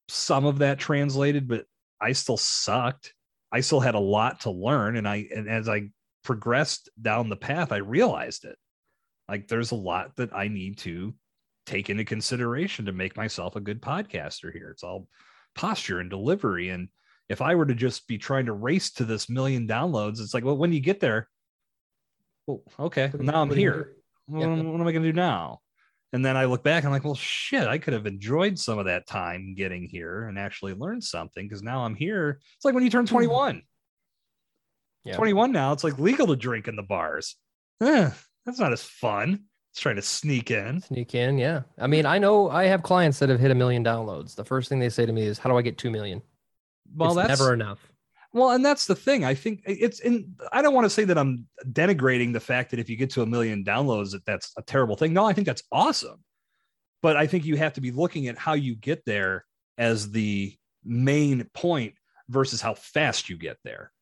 some 0.08 0.46
of 0.46 0.58
that 0.58 0.78
translated, 0.78 1.46
but 1.46 1.66
I 2.00 2.12
still 2.12 2.38
sucked. 2.38 3.12
I 3.52 3.60
still 3.60 3.80
had 3.80 3.94
a 3.94 4.00
lot 4.00 4.40
to 4.40 4.50
learn. 4.50 4.96
And 4.96 5.06
I, 5.06 5.28
and 5.34 5.48
as 5.48 5.68
I 5.68 5.90
progressed 6.24 6.88
down 7.00 7.28
the 7.28 7.36
path, 7.36 7.72
I 7.72 7.76
realized 7.76 8.44
it. 8.44 8.56
Like 9.28 9.48
there's 9.48 9.70
a 9.70 9.76
lot 9.76 10.16
that 10.16 10.34
I 10.34 10.48
need 10.48 10.78
to 10.78 11.14
take 11.66 11.90
into 11.90 12.04
consideration 12.04 12.86
to 12.86 12.92
make 12.92 13.16
myself 13.16 13.56
a 13.56 13.60
good 13.60 13.80
podcaster 13.80 14.52
here. 14.52 14.70
It's 14.70 14.82
all 14.82 15.08
posture 15.54 16.00
and 16.00 16.10
delivery. 16.10 16.68
And 16.70 16.88
if 17.28 17.40
I 17.40 17.54
were 17.54 17.66
to 17.66 17.74
just 17.74 18.06
be 18.06 18.18
trying 18.18 18.46
to 18.46 18.52
race 18.52 18.90
to 18.92 19.04
this 19.04 19.30
million 19.30 19.66
downloads, 19.66 20.20
it's 20.20 20.34
like, 20.34 20.44
well, 20.44 20.56
when 20.56 20.72
you 20.72 20.80
get 20.80 21.00
there, 21.00 21.28
well, 22.46 22.62
okay, 22.78 23.10
now 23.14 23.40
I'm 23.40 23.50
here. 23.50 23.94
What, 24.26 24.46
what 24.48 24.80
am 24.80 24.86
I 24.86 24.92
going 24.92 25.02
to 25.02 25.12
do 25.12 25.16
now? 25.16 25.60
And 26.12 26.24
then 26.24 26.36
I 26.36 26.44
look 26.44 26.62
back, 26.62 26.84
and 26.84 26.86
I'm 26.86 26.92
like, 26.92 27.04
well, 27.04 27.16
shit, 27.16 27.66
I 27.66 27.78
could 27.78 27.92
have 27.92 28.06
enjoyed 28.06 28.56
some 28.56 28.78
of 28.78 28.84
that 28.84 29.06
time 29.08 29.54
getting 29.56 29.88
here 29.88 30.28
and 30.28 30.38
actually 30.38 30.74
learned 30.74 31.02
something 31.02 31.44
because 31.44 31.62
now 31.62 31.84
I'm 31.84 31.96
here. 31.96 32.38
It's 32.54 32.64
like 32.64 32.74
when 32.74 32.84
you 32.84 32.90
turn 32.90 33.04
hmm. 33.04 33.14
21. 33.14 33.62
Yeah. 35.04 35.16
21 35.16 35.52
now, 35.52 35.72
it's 35.72 35.82
like 35.82 35.98
legal 35.98 36.28
to 36.28 36.36
drink 36.36 36.68
in 36.68 36.76
the 36.76 36.82
bars. 36.82 37.36
Eh, 37.82 38.10
that's 38.44 38.58
not 38.58 38.72
as 38.72 38.82
fun. 38.82 39.44
It's 39.72 39.80
trying 39.80 39.96
to 39.96 40.02
sneak 40.02 40.50
in. 40.50 40.80
Sneak 40.82 41.14
in, 41.14 41.36
yeah. 41.36 41.62
I 41.78 41.88
mean, 41.88 42.06
I 42.06 42.18
know 42.18 42.48
I 42.48 42.66
have 42.66 42.82
clients 42.82 43.18
that 43.18 43.28
have 43.28 43.40
hit 43.40 43.50
a 43.50 43.54
million 43.56 43.84
downloads. 43.84 44.36
The 44.36 44.44
first 44.44 44.68
thing 44.68 44.78
they 44.78 44.88
say 44.88 45.04
to 45.04 45.12
me 45.12 45.22
is, 45.22 45.38
How 45.38 45.50
do 45.50 45.56
I 45.56 45.62
get 45.62 45.78
two 45.78 45.90
million? 45.90 46.22
Well, 46.94 47.18
it's 47.18 47.28
that's 47.28 47.40
never 47.40 47.52
enough. 47.52 47.80
Well, 48.32 48.50
and 48.50 48.64
that's 48.64 48.86
the 48.86 48.96
thing. 48.96 49.24
I 49.24 49.34
think 49.34 49.62
it's 49.64 50.00
in. 50.00 50.34
I 50.52 50.60
don't 50.60 50.74
want 50.74 50.84
to 50.86 50.90
say 50.90 51.04
that 51.04 51.16
I'm 51.16 51.46
denigrating 51.70 52.32
the 52.32 52.40
fact 52.40 52.70
that 52.70 52.80
if 52.80 52.90
you 52.90 52.96
get 52.96 53.10
to 53.10 53.22
a 53.22 53.26
million 53.26 53.64
downloads, 53.64 54.10
that 54.10 54.26
that's 54.26 54.52
a 54.56 54.62
terrible 54.62 54.96
thing. 54.96 55.12
No, 55.12 55.24
I 55.24 55.32
think 55.32 55.46
that's 55.46 55.62
awesome. 55.70 56.22
But 57.00 57.16
I 57.16 57.26
think 57.28 57.44
you 57.44 57.56
have 57.56 57.74
to 57.74 57.80
be 57.80 57.92
looking 57.92 58.26
at 58.28 58.38
how 58.38 58.54
you 58.54 58.74
get 58.74 59.04
there 59.04 59.44
as 59.78 60.10
the 60.10 60.54
main 60.84 61.44
point 61.54 61.94
versus 62.28 62.60
how 62.60 62.74
fast 62.74 63.28
you 63.28 63.36
get 63.36 63.58
there. 63.64 63.92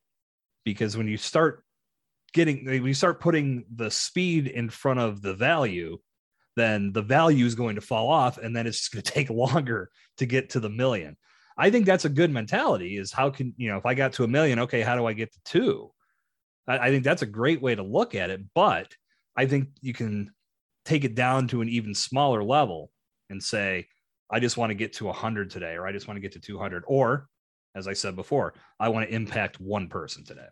Because 0.65 0.97
when 0.97 1.09
you 1.09 1.17
start 1.17 1.65
getting, 2.33 2.65
when 2.65 2.87
you 2.87 2.95
start 2.95 3.21
putting 3.21 3.65
the 3.75 3.91
speed 3.91 4.47
in 4.47 4.71
front 4.71 5.01
of 5.01 5.23
the 5.23 5.35
value, 5.35 5.99
then 6.57 6.93
the 6.93 7.03
value 7.03 7.47
is 7.47 7.55
going 7.55 7.77
to 7.77 7.81
fall 7.81 8.11
off 8.11 8.39
and 8.39 8.55
then 8.55 8.67
it's 8.67 8.79
just 8.79 8.93
going 8.93 9.03
to 9.05 9.11
take 9.11 9.31
longer 9.31 9.91
to 10.19 10.27
get 10.27 10.51
to 10.51 10.61
the 10.61 10.71
million. 10.71 11.17
I 11.57 11.71
think 11.71 11.87
that's 11.87 12.05
a 12.05 12.11
good 12.11 12.31
mentality 12.31 12.97
is 12.97 13.13
how 13.13 13.31
can, 13.31 13.55
you 13.57 13.69
know, 13.69 13.77
if 13.77 13.87
I 13.87 13.95
got 13.95 14.15
to 14.15 14.25
a 14.25 14.29
million, 14.29 14.59
okay, 14.61 14.81
how 14.81 14.97
do 14.97 15.07
I 15.07 15.13
get 15.13 15.33
to 15.33 15.41
two? 15.45 15.93
I, 16.67 16.79
I 16.79 16.91
think 16.91 17.05
that's 17.05 17.23
a 17.23 17.27
great 17.27 17.61
way 17.61 17.75
to 17.75 17.83
look 17.83 18.15
at 18.15 18.31
it. 18.31 18.41
But 18.55 18.95
I 19.37 19.47
think 19.47 19.69
you 19.81 19.93
can 19.93 20.33
take 20.85 21.05
it 21.05 21.15
down 21.15 21.49
to 21.49 21.61
an 21.61 21.69
even 21.69 21.95
smaller 21.95 22.43
level 22.43 22.91
and 23.31 23.43
say, 23.43 23.87
I 24.31 24.41
just 24.41 24.57
want 24.57 24.71
to 24.71 24.75
get 24.75 24.95
to 24.95 25.07
100 25.07 25.51
today, 25.51 25.75
or 25.75 25.87
I 25.87 25.93
just 25.93 26.09
want 26.09 26.17
to 26.17 26.23
get 26.23 26.33
to 26.33 26.41
200. 26.41 26.85
Or, 26.87 27.29
as 27.75 27.87
I 27.87 27.93
said 27.93 28.17
before, 28.17 28.55
I 28.81 28.89
want 28.89 29.09
to 29.09 29.15
impact 29.15 29.61
one 29.61 29.89
person 29.89 30.25
today. 30.25 30.47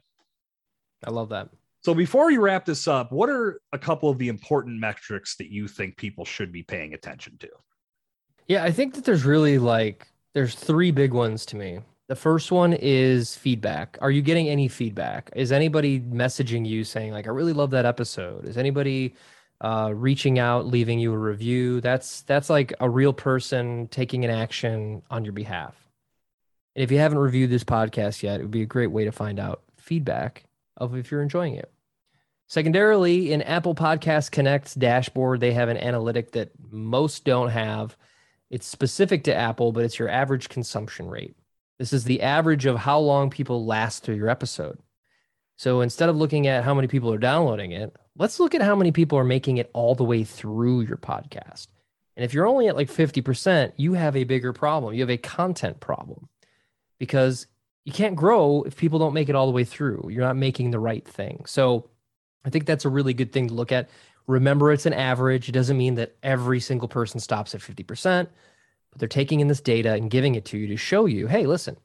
I 1.04 1.10
love 1.10 1.30
that. 1.30 1.48
So, 1.82 1.94
before 1.94 2.26
we 2.26 2.36
wrap 2.36 2.66
this 2.66 2.86
up, 2.86 3.10
what 3.10 3.30
are 3.30 3.60
a 3.72 3.78
couple 3.78 4.10
of 4.10 4.18
the 4.18 4.28
important 4.28 4.78
metrics 4.78 5.36
that 5.36 5.50
you 5.50 5.66
think 5.66 5.96
people 5.96 6.26
should 6.26 6.52
be 6.52 6.62
paying 6.62 6.92
attention 6.92 7.38
to? 7.38 7.48
Yeah, 8.48 8.64
I 8.64 8.70
think 8.70 8.94
that 8.94 9.04
there's 9.04 9.24
really 9.24 9.58
like 9.58 10.06
there's 10.34 10.54
three 10.54 10.90
big 10.90 11.14
ones 11.14 11.46
to 11.46 11.56
me. 11.56 11.80
The 12.08 12.16
first 12.16 12.52
one 12.52 12.74
is 12.74 13.34
feedback. 13.34 13.96
Are 14.02 14.10
you 14.10 14.20
getting 14.20 14.48
any 14.48 14.68
feedback? 14.68 15.30
Is 15.34 15.52
anybody 15.52 16.00
messaging 16.00 16.66
you 16.66 16.84
saying 16.84 17.12
like 17.12 17.26
I 17.26 17.30
really 17.30 17.54
love 17.54 17.70
that 17.70 17.86
episode? 17.86 18.46
Is 18.46 18.58
anybody 18.58 19.14
uh, 19.62 19.92
reaching 19.94 20.38
out, 20.38 20.66
leaving 20.66 20.98
you 20.98 21.14
a 21.14 21.18
review? 21.18 21.80
That's 21.80 22.20
that's 22.22 22.50
like 22.50 22.74
a 22.80 22.90
real 22.90 23.14
person 23.14 23.88
taking 23.88 24.24
an 24.26 24.30
action 24.30 25.00
on 25.10 25.24
your 25.24 25.32
behalf. 25.32 25.76
And 26.76 26.82
if 26.82 26.90
you 26.90 26.98
haven't 26.98 27.18
reviewed 27.18 27.48
this 27.48 27.64
podcast 27.64 28.22
yet, 28.22 28.40
it 28.40 28.42
would 28.42 28.50
be 28.50 28.62
a 28.62 28.66
great 28.66 28.90
way 28.90 29.06
to 29.06 29.12
find 29.12 29.40
out 29.40 29.62
feedback 29.78 30.44
of 30.80 30.96
if 30.96 31.10
you're 31.10 31.22
enjoying 31.22 31.54
it. 31.54 31.70
Secondarily, 32.48 33.32
in 33.32 33.42
Apple 33.42 33.76
Podcast 33.76 34.32
Connect's 34.32 34.74
dashboard, 34.74 35.38
they 35.38 35.52
have 35.52 35.68
an 35.68 35.76
analytic 35.76 36.32
that 36.32 36.50
most 36.70 37.24
don't 37.24 37.50
have 37.50 37.96
it's 38.50 38.66
specific 38.66 39.24
to 39.24 39.34
Apple, 39.34 39.70
but 39.70 39.84
it's 39.84 39.98
your 39.98 40.08
average 40.08 40.48
consumption 40.48 41.08
rate. 41.08 41.36
This 41.78 41.92
is 41.92 42.04
the 42.04 42.20
average 42.20 42.66
of 42.66 42.76
how 42.76 42.98
long 42.98 43.30
people 43.30 43.64
last 43.64 44.02
through 44.02 44.16
your 44.16 44.28
episode. 44.28 44.78
So 45.56 45.80
instead 45.80 46.08
of 46.08 46.16
looking 46.16 46.46
at 46.46 46.64
how 46.64 46.74
many 46.74 46.88
people 46.88 47.12
are 47.12 47.18
downloading 47.18 47.72
it, 47.72 47.94
let's 48.16 48.40
look 48.40 48.54
at 48.54 48.62
how 48.62 48.74
many 48.74 48.92
people 48.92 49.16
are 49.18 49.24
making 49.24 49.58
it 49.58 49.70
all 49.72 49.94
the 49.94 50.04
way 50.04 50.24
through 50.24 50.82
your 50.82 50.96
podcast. 50.96 51.68
And 52.16 52.24
if 52.24 52.34
you're 52.34 52.46
only 52.46 52.66
at 52.66 52.76
like 52.76 52.90
50%, 52.90 53.72
you 53.76 53.92
have 53.94 54.16
a 54.16 54.24
bigger 54.24 54.52
problem. 54.52 54.94
You 54.94 55.00
have 55.02 55.10
a 55.10 55.16
content 55.16 55.80
problem 55.80 56.28
because 56.98 57.46
you 57.84 57.92
can't 57.92 58.16
grow 58.16 58.62
if 58.62 58.76
people 58.76 58.98
don't 58.98 59.14
make 59.14 59.28
it 59.28 59.34
all 59.34 59.46
the 59.46 59.52
way 59.52 59.64
through. 59.64 60.08
You're 60.10 60.24
not 60.24 60.36
making 60.36 60.70
the 60.70 60.78
right 60.78 61.06
thing. 61.06 61.44
So 61.46 61.88
I 62.44 62.50
think 62.50 62.66
that's 62.66 62.84
a 62.84 62.90
really 62.90 63.14
good 63.14 63.32
thing 63.32 63.48
to 63.48 63.54
look 63.54 63.72
at. 63.72 63.88
Remember, 64.26 64.70
it's 64.70 64.86
an 64.86 64.92
average. 64.92 65.48
It 65.48 65.52
doesn't 65.52 65.76
mean 65.76 65.94
that 65.96 66.16
every 66.22 66.60
single 66.60 66.88
person 66.88 67.20
stops 67.20 67.54
at 67.54 67.60
50%, 67.60 68.28
but 68.90 68.98
they're 68.98 69.08
taking 69.08 69.40
in 69.40 69.48
this 69.48 69.60
data 69.60 69.94
and 69.94 70.10
giving 70.10 70.34
it 70.34 70.44
to 70.46 70.58
you 70.58 70.66
to 70.68 70.76
show 70.76 71.06
you 71.06 71.26
hey, 71.26 71.46
listen, 71.46 71.76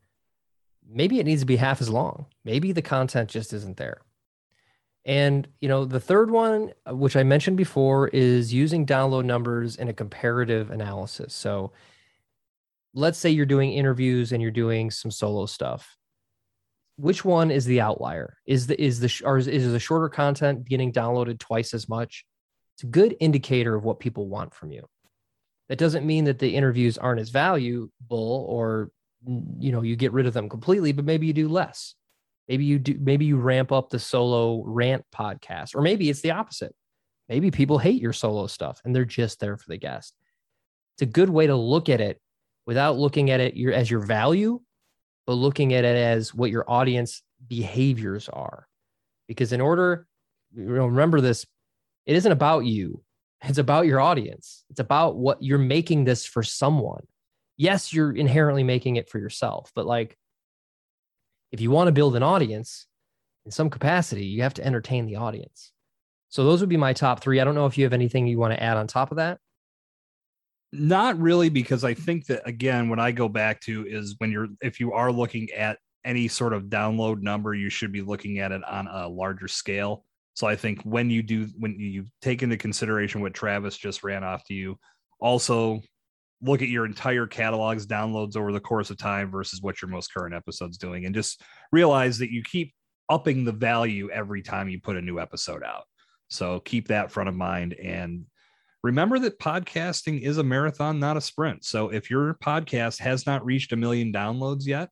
maybe 0.87 1.19
it 1.19 1.25
needs 1.25 1.41
to 1.41 1.47
be 1.47 1.55
half 1.55 1.81
as 1.81 1.89
long. 1.89 2.25
Maybe 2.43 2.71
the 2.71 2.81
content 2.81 3.29
just 3.29 3.53
isn't 3.53 3.77
there. 3.77 4.01
And 5.05 5.47
you 5.61 5.69
know, 5.69 5.85
the 5.85 5.99
third 5.99 6.31
one, 6.31 6.73
uh, 6.89 6.95
which 6.95 7.15
I 7.15 7.23
mentioned 7.23 7.57
before, 7.57 8.07
is 8.09 8.53
using 8.53 8.85
download 8.85 9.25
numbers 9.25 9.75
in 9.75 9.87
a 9.87 9.93
comparative 9.93 10.71
analysis. 10.71 11.33
So 11.33 11.71
let's 12.95 13.19
say 13.19 13.29
you're 13.29 13.45
doing 13.45 13.71
interviews 13.71 14.31
and 14.31 14.41
you're 14.41 14.49
doing 14.49 14.89
some 14.89 15.11
solo 15.11 15.45
stuff 15.45 15.95
which 16.97 17.25
one 17.25 17.51
is 17.51 17.65
the 17.65 17.81
outlier? 17.81 18.37
Is 18.45 18.67
the 18.67 18.81
is 18.81 18.99
the 18.99 19.25
or 19.25 19.37
is, 19.37 19.47
is 19.47 19.71
the 19.71 19.79
shorter 19.79 20.09
content 20.09 20.67
getting 20.67 20.93
downloaded 20.93 21.39
twice 21.39 21.73
as 21.73 21.89
much? 21.89 22.25
It's 22.75 22.83
a 22.83 22.87
good 22.87 23.15
indicator 23.19 23.75
of 23.75 23.83
what 23.83 23.99
people 23.99 24.27
want 24.27 24.53
from 24.53 24.71
you. 24.71 24.85
That 25.69 25.77
doesn't 25.77 26.05
mean 26.05 26.25
that 26.25 26.39
the 26.39 26.55
interviews 26.55 26.97
aren't 26.97 27.19
as 27.19 27.29
valuable 27.29 28.45
or 28.49 28.91
you 29.59 29.71
know 29.71 29.81
you 29.81 29.95
get 29.95 30.13
rid 30.13 30.25
of 30.25 30.33
them 30.33 30.49
completely, 30.49 30.91
but 30.91 31.05
maybe 31.05 31.27
you 31.27 31.33
do 31.33 31.49
less. 31.49 31.95
Maybe 32.47 32.63
you 32.63 32.79
do 32.79 32.97
maybe 32.99 33.25
you 33.25 33.37
ramp 33.37 33.71
up 33.71 33.89
the 33.89 33.99
solo 33.99 34.63
rant 34.65 35.03
podcast, 35.13 35.75
or 35.75 35.81
maybe 35.81 36.09
it's 36.09 36.21
the 36.21 36.31
opposite. 36.31 36.73
Maybe 37.27 37.49
people 37.49 37.79
hate 37.79 38.01
your 38.01 38.13
solo 38.13 38.45
stuff 38.47 38.79
and 38.85 38.95
they're 38.95 39.03
just 39.03 39.39
there 39.39 39.57
for 39.57 39.67
the 39.67 39.77
guest. 39.77 40.13
It's 40.93 41.01
a 41.01 41.11
good 41.11 41.29
way 41.29 41.47
to 41.47 41.55
look 41.55 41.89
at 41.89 41.99
it 41.99 42.21
without 42.65 42.97
looking 42.97 43.29
at 43.31 43.39
it 43.39 43.55
as 43.73 43.89
your 43.89 43.99
value 44.01 44.59
but 45.25 45.33
looking 45.33 45.73
at 45.73 45.85
it 45.85 45.97
as 45.97 46.33
what 46.33 46.51
your 46.51 46.69
audience 46.69 47.23
behaviors 47.47 48.29
are. 48.29 48.67
Because 49.27 49.53
in 49.53 49.61
order, 49.61 50.07
remember 50.53 51.21
this, 51.21 51.45
it 52.05 52.15
isn't 52.15 52.31
about 52.31 52.65
you, 52.65 53.01
it's 53.43 53.57
about 53.57 53.85
your 53.85 53.99
audience. 53.99 54.63
It's 54.69 54.79
about 54.79 55.17
what 55.17 55.41
you're 55.41 55.57
making 55.57 56.05
this 56.05 56.25
for 56.25 56.43
someone. 56.43 57.05
Yes, 57.57 57.93
you're 57.93 58.11
inherently 58.11 58.63
making 58.63 58.97
it 58.97 59.09
for 59.09 59.19
yourself, 59.19 59.71
but 59.75 59.85
like 59.85 60.17
if 61.51 61.61
you 61.61 61.71
want 61.71 61.87
to 61.87 61.93
build 61.93 62.15
an 62.15 62.23
audience 62.23 62.85
in 63.45 63.51
some 63.51 63.69
capacity, 63.69 64.25
you 64.25 64.43
have 64.43 64.55
to 64.55 64.65
entertain 64.65 65.05
the 65.05 65.15
audience. 65.15 65.71
So 66.29 66.43
those 66.43 66.59
would 66.59 66.69
be 66.69 66.77
my 66.77 66.93
top 66.93 67.21
three. 67.21 67.39
I 67.39 67.43
don't 67.43 67.55
know 67.55 67.65
if 67.65 67.77
you 67.77 67.85
have 67.85 67.93
anything 67.93 68.27
you 68.27 68.37
want 68.37 68.53
to 68.53 68.61
add 68.61 68.77
on 68.77 68.87
top 68.87 69.11
of 69.11 69.17
that. 69.17 69.39
Not 70.77 71.19
really, 71.19 71.49
because 71.49 71.83
I 71.83 71.93
think 71.93 72.25
that 72.27 72.47
again, 72.47 72.89
what 72.89 72.99
I 72.99 73.11
go 73.11 73.29
back 73.29 73.61
to 73.61 73.85
is 73.87 74.15
when 74.17 74.31
you're 74.31 74.47
if 74.61 74.79
you 74.79 74.93
are 74.93 75.11
looking 75.11 75.49
at 75.51 75.79
any 76.03 76.27
sort 76.27 76.53
of 76.53 76.63
download 76.63 77.21
number, 77.21 77.53
you 77.53 77.69
should 77.69 77.91
be 77.91 78.01
looking 78.01 78.39
at 78.39 78.51
it 78.51 78.63
on 78.63 78.87
a 78.87 79.07
larger 79.07 79.47
scale. 79.47 80.05
So 80.33 80.47
I 80.47 80.55
think 80.55 80.81
when 80.83 81.09
you 81.09 81.23
do 81.23 81.47
when 81.57 81.79
you 81.79 82.05
take 82.21 82.43
into 82.43 82.57
consideration 82.57 83.21
what 83.21 83.33
Travis 83.33 83.77
just 83.77 84.03
ran 84.03 84.23
off 84.23 84.43
to 84.45 84.53
you, 84.53 84.77
also 85.19 85.81
look 86.41 86.61
at 86.61 86.67
your 86.67 86.85
entire 86.85 87.25
catalog's 87.25 87.87
downloads 87.87 88.35
over 88.35 88.51
the 88.51 88.59
course 88.59 88.89
of 88.89 88.97
time 88.97 89.31
versus 89.31 89.61
what 89.61 89.81
your 89.81 89.89
most 89.89 90.13
current 90.13 90.35
episode's 90.35 90.77
doing 90.77 91.05
and 91.05 91.15
just 91.15 91.41
realize 91.71 92.17
that 92.17 92.31
you 92.31 92.43
keep 92.43 92.73
upping 93.09 93.45
the 93.45 93.51
value 93.51 94.09
every 94.11 94.41
time 94.41 94.67
you 94.67 94.79
put 94.81 94.97
a 94.97 95.01
new 95.01 95.19
episode 95.19 95.63
out. 95.63 95.85
So 96.27 96.59
keep 96.59 96.89
that 96.89 97.11
front 97.11 97.29
of 97.29 97.35
mind 97.35 97.73
and 97.73 98.25
remember 98.85 99.17
that 99.17 99.39
podcasting 99.39 100.21
is 100.21 100.37
a 100.37 100.43
marathon, 100.43 100.99
not 100.99 101.17
a 101.17 101.21
sprint. 101.21 101.65
So 101.65 101.89
if 101.89 102.11
your 102.11 102.35
podcast 102.35 102.99
has 102.99 103.25
not 103.25 103.43
reached 103.43 103.73
a 103.73 103.75
million 103.75 104.13
downloads 104.13 104.67
yet, 104.67 104.89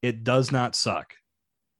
it 0.00 0.22
does 0.22 0.52
not 0.52 0.76
suck. 0.76 1.12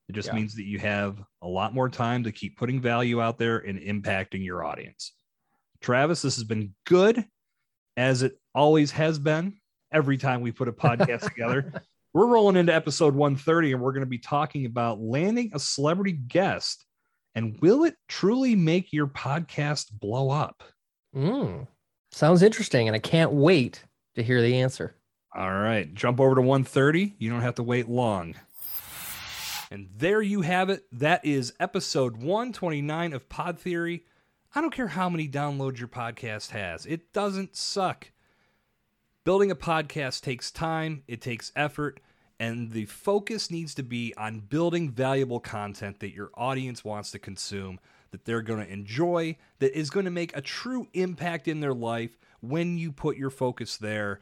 It 0.09 0.15
just 0.15 0.31
yeah. 0.31 0.35
means 0.35 0.57
that 0.57 0.65
you 0.65 0.81
have 0.81 1.23
a 1.41 1.47
lot 1.47 1.73
more 1.73 1.89
time 1.89 2.25
to 2.25 2.33
keep 2.33 2.59
putting 2.59 2.81
value 2.81 3.23
out 3.23 3.39
there 3.39 3.59
and 3.59 3.79
impacting 3.79 4.45
your 4.45 4.65
audience. 4.65 5.15
Travis, 5.81 6.21
this 6.21 6.35
has 6.35 6.43
been 6.43 6.75
good 6.85 7.25
as 7.97 8.25
it 8.25 8.41
always 8.57 8.91
has 8.91 9.21
been 9.21 9.55
every 9.93 10.19
time 10.19 10.41
we 10.41 10.51
put 10.51 10.67
a 10.67 10.73
podcast 10.73 11.21
together. 11.29 11.81
We're 12.13 12.27
rolling 12.27 12.57
into 12.57 12.75
episode 12.75 13.15
130 13.15 13.75
and 13.75 13.81
we're 13.81 13.93
going 13.93 14.01
to 14.01 14.07
be 14.07 14.19
talking 14.19 14.67
about 14.67 15.01
landing 15.01 15.53
a 15.55 15.61
celebrity 15.61 16.13
guest. 16.13 16.85
And 17.37 17.57
will 17.61 17.85
it 17.85 17.95
truly 18.09 18.57
make 18.57 18.93
your 18.93 19.07
podcast 19.07 19.93
blow 19.93 20.29
up? 20.29 20.65
Mm, 21.15 21.67
sounds 22.11 22.43
interesting, 22.43 22.89
and 22.89 22.95
I 22.95 22.99
can't 22.99 23.33
wait 23.33 23.85
to 24.15 24.23
hear 24.23 24.41
the 24.41 24.61
answer. 24.61 24.97
All 25.35 25.53
right, 25.53 25.93
jump 25.95 26.21
over 26.21 26.35
to 26.35 26.41
130. 26.41 27.15
You 27.19 27.31
don't 27.31 27.41
have 27.41 27.55
to 27.57 27.63
wait 27.63 27.89
long. 27.89 28.35
And 29.71 29.89
there 29.97 30.21
you 30.21 30.43
have 30.43 30.69
it. 30.69 30.85
That 30.93 31.25
is 31.25 31.55
episode 31.59 32.19
129 32.19 33.13
of 33.15 33.29
Pod 33.29 33.59
Theory. 33.59 34.05
I 34.55 34.61
don't 34.61 34.75
care 34.75 34.89
how 34.89 35.09
many 35.09 35.29
downloads 35.29 35.79
your 35.79 35.89
podcast 35.89 36.51
has, 36.51 36.85
it 36.87 37.13
doesn't 37.13 37.57
suck. 37.57 38.11
Building 39.25 39.51
a 39.51 39.57
podcast 39.57 40.23
takes 40.23 40.51
time, 40.51 41.05
it 41.07 41.21
takes 41.21 41.53
effort, 41.57 42.01
and 42.41 42.73
the 42.73 42.87
focus 42.87 43.51
needs 43.51 43.73
to 43.77 43.83
be 43.83 44.13
on 44.19 44.41
building 44.41 44.91
valuable 44.91 45.41
content 45.41 46.01
that 46.01 46.13
your 46.13 46.31
audience 46.35 46.85
wants 46.85 47.13
to 47.13 47.19
consume 47.19 47.79
that 48.13 48.25
they're 48.25 48.43
going 48.43 48.65
to 48.65 48.73
enjoy, 48.73 49.37
that 49.59 49.77
is 49.77 49.91
going 49.91 50.05
to 50.05 50.11
make 50.11 50.37
a 50.37 50.41
true 50.41 50.87
impact 50.95 51.49
in 51.49 51.61
their 51.61 51.75
life 51.75 52.17
when 52.43 52.77
you 52.77 52.93
put 52.93 53.17
your 53.17 53.31
focus 53.31 53.77
there, 53.77 54.21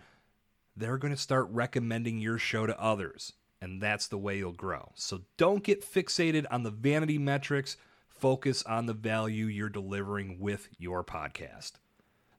they're 0.77 0.99
going 0.99 1.13
to 1.15 1.21
start 1.21 1.49
recommending 1.51 2.19
your 2.21 2.39
show 2.39 2.67
to 2.67 2.81
others. 2.81 3.33
And 3.61 3.83
that's 3.83 4.07
the 4.07 4.19
way 4.19 4.39
you'll 4.39 4.53
grow. 4.53 4.93
So 4.95 5.23
don't 5.37 5.65
get 5.65 5.85
fixated 5.85 6.47
on 6.51 6.63
the 6.63 6.71
vanity 6.71 7.19
metrics. 7.19 7.77
Focus 8.09 8.63
on 8.63 8.87
the 8.87 8.95
value 8.95 9.47
you're 9.47 9.69
delivering 9.69 10.39
with 10.39 10.69
your 10.79 11.05
podcast. 11.05 11.73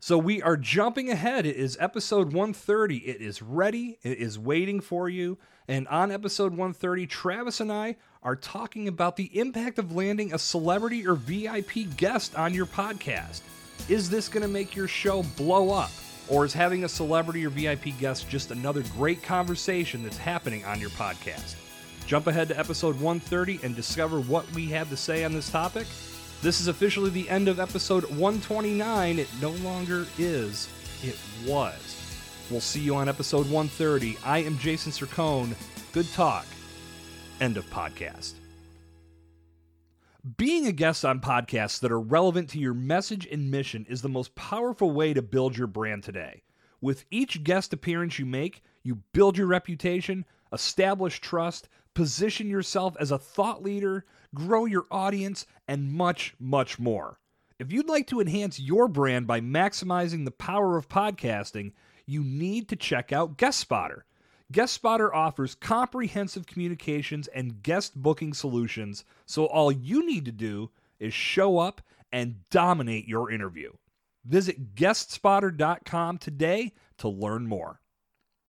So 0.03 0.17
we 0.17 0.41
are 0.41 0.57
jumping 0.57 1.11
ahead. 1.11 1.45
It 1.45 1.55
is 1.55 1.77
episode 1.79 2.33
130. 2.33 2.97
It 2.97 3.21
is 3.21 3.43
ready. 3.43 3.99
It 4.01 4.17
is 4.17 4.39
waiting 4.39 4.79
for 4.79 5.07
you. 5.07 5.37
And 5.67 5.87
on 5.89 6.11
episode 6.11 6.53
130, 6.53 7.05
Travis 7.05 7.59
and 7.59 7.71
I 7.71 7.97
are 8.23 8.35
talking 8.35 8.87
about 8.87 9.15
the 9.15 9.29
impact 9.37 9.77
of 9.77 9.95
landing 9.95 10.33
a 10.33 10.39
celebrity 10.39 11.05
or 11.05 11.13
VIP 11.13 11.95
guest 11.97 12.35
on 12.35 12.51
your 12.51 12.65
podcast. 12.65 13.41
Is 13.89 14.09
this 14.09 14.27
going 14.27 14.41
to 14.41 14.47
make 14.47 14.75
your 14.75 14.87
show 14.87 15.21
blow 15.37 15.71
up? 15.71 15.91
Or 16.27 16.45
is 16.45 16.53
having 16.53 16.83
a 16.83 16.89
celebrity 16.89 17.45
or 17.45 17.49
VIP 17.49 17.95
guest 17.99 18.27
just 18.27 18.49
another 18.49 18.81
great 18.97 19.21
conversation 19.21 20.01
that's 20.01 20.17
happening 20.17 20.65
on 20.65 20.81
your 20.81 20.89
podcast? 20.89 21.53
Jump 22.07 22.25
ahead 22.25 22.47
to 22.47 22.57
episode 22.57 22.99
130 22.99 23.59
and 23.61 23.75
discover 23.75 24.19
what 24.19 24.51
we 24.53 24.65
have 24.69 24.89
to 24.89 24.97
say 24.97 25.23
on 25.23 25.31
this 25.31 25.51
topic. 25.51 25.85
This 26.41 26.59
is 26.59 26.67
officially 26.67 27.11
the 27.11 27.29
end 27.29 27.47
of 27.47 27.59
episode 27.59 28.03
129. 28.05 29.19
It 29.19 29.27
no 29.39 29.51
longer 29.51 30.07
is, 30.17 30.67
it 31.03 31.15
was. 31.45 31.97
We'll 32.49 32.59
see 32.59 32.79
you 32.79 32.95
on 32.95 33.07
episode 33.07 33.45
130. 33.45 34.17
I 34.25 34.39
am 34.39 34.57
Jason 34.57 34.91
Sircone. 34.91 35.53
Good 35.91 36.11
talk. 36.13 36.47
End 37.39 37.57
of 37.57 37.69
podcast. 37.69 38.33
Being 40.37 40.65
a 40.65 40.71
guest 40.71 41.05
on 41.05 41.19
podcasts 41.19 41.79
that 41.81 41.91
are 41.91 41.99
relevant 41.99 42.49
to 42.49 42.59
your 42.59 42.73
message 42.73 43.27
and 43.31 43.51
mission 43.51 43.85
is 43.87 44.01
the 44.01 44.09
most 44.09 44.33
powerful 44.33 44.89
way 44.89 45.13
to 45.13 45.21
build 45.21 45.55
your 45.55 45.67
brand 45.67 46.03
today. 46.03 46.41
With 46.81 47.05
each 47.11 47.43
guest 47.43 47.71
appearance 47.71 48.17
you 48.17 48.25
make, 48.25 48.63
you 48.81 48.95
build 49.13 49.37
your 49.37 49.45
reputation, 49.45 50.25
establish 50.51 51.21
trust, 51.21 51.69
position 51.93 52.49
yourself 52.49 52.95
as 52.99 53.11
a 53.11 53.19
thought 53.19 53.61
leader, 53.61 54.05
grow 54.33 54.65
your 54.65 54.85
audience, 54.91 55.45
and 55.67 55.91
much, 55.91 56.35
much 56.39 56.79
more. 56.79 57.19
If 57.59 57.71
you'd 57.71 57.89
like 57.89 58.07
to 58.07 58.19
enhance 58.19 58.59
your 58.59 58.87
brand 58.87 59.27
by 59.27 59.39
maximizing 59.39 60.25
the 60.25 60.31
power 60.31 60.77
of 60.77 60.89
podcasting, 60.89 61.73
you 62.05 62.23
need 62.23 62.67
to 62.69 62.75
check 62.75 63.13
out 63.13 63.37
Guest 63.37 63.59
Spotter. 63.59 64.05
Guest 64.51 64.73
Spotter 64.73 65.13
offers 65.13 65.55
comprehensive 65.55 66.45
communications 66.45 67.27
and 67.29 67.61
guest 67.63 67.95
booking 67.95 68.33
solutions, 68.33 69.05
so 69.25 69.45
all 69.45 69.71
you 69.71 70.05
need 70.05 70.25
to 70.25 70.31
do 70.31 70.71
is 70.99 71.13
show 71.13 71.57
up 71.57 71.81
and 72.11 72.35
dominate 72.49 73.07
your 73.07 73.31
interview. 73.31 73.71
Visit 74.25 74.75
guestspotter.com 74.75 76.17
today 76.17 76.73
to 76.97 77.09
learn 77.09 77.47
more. 77.47 77.79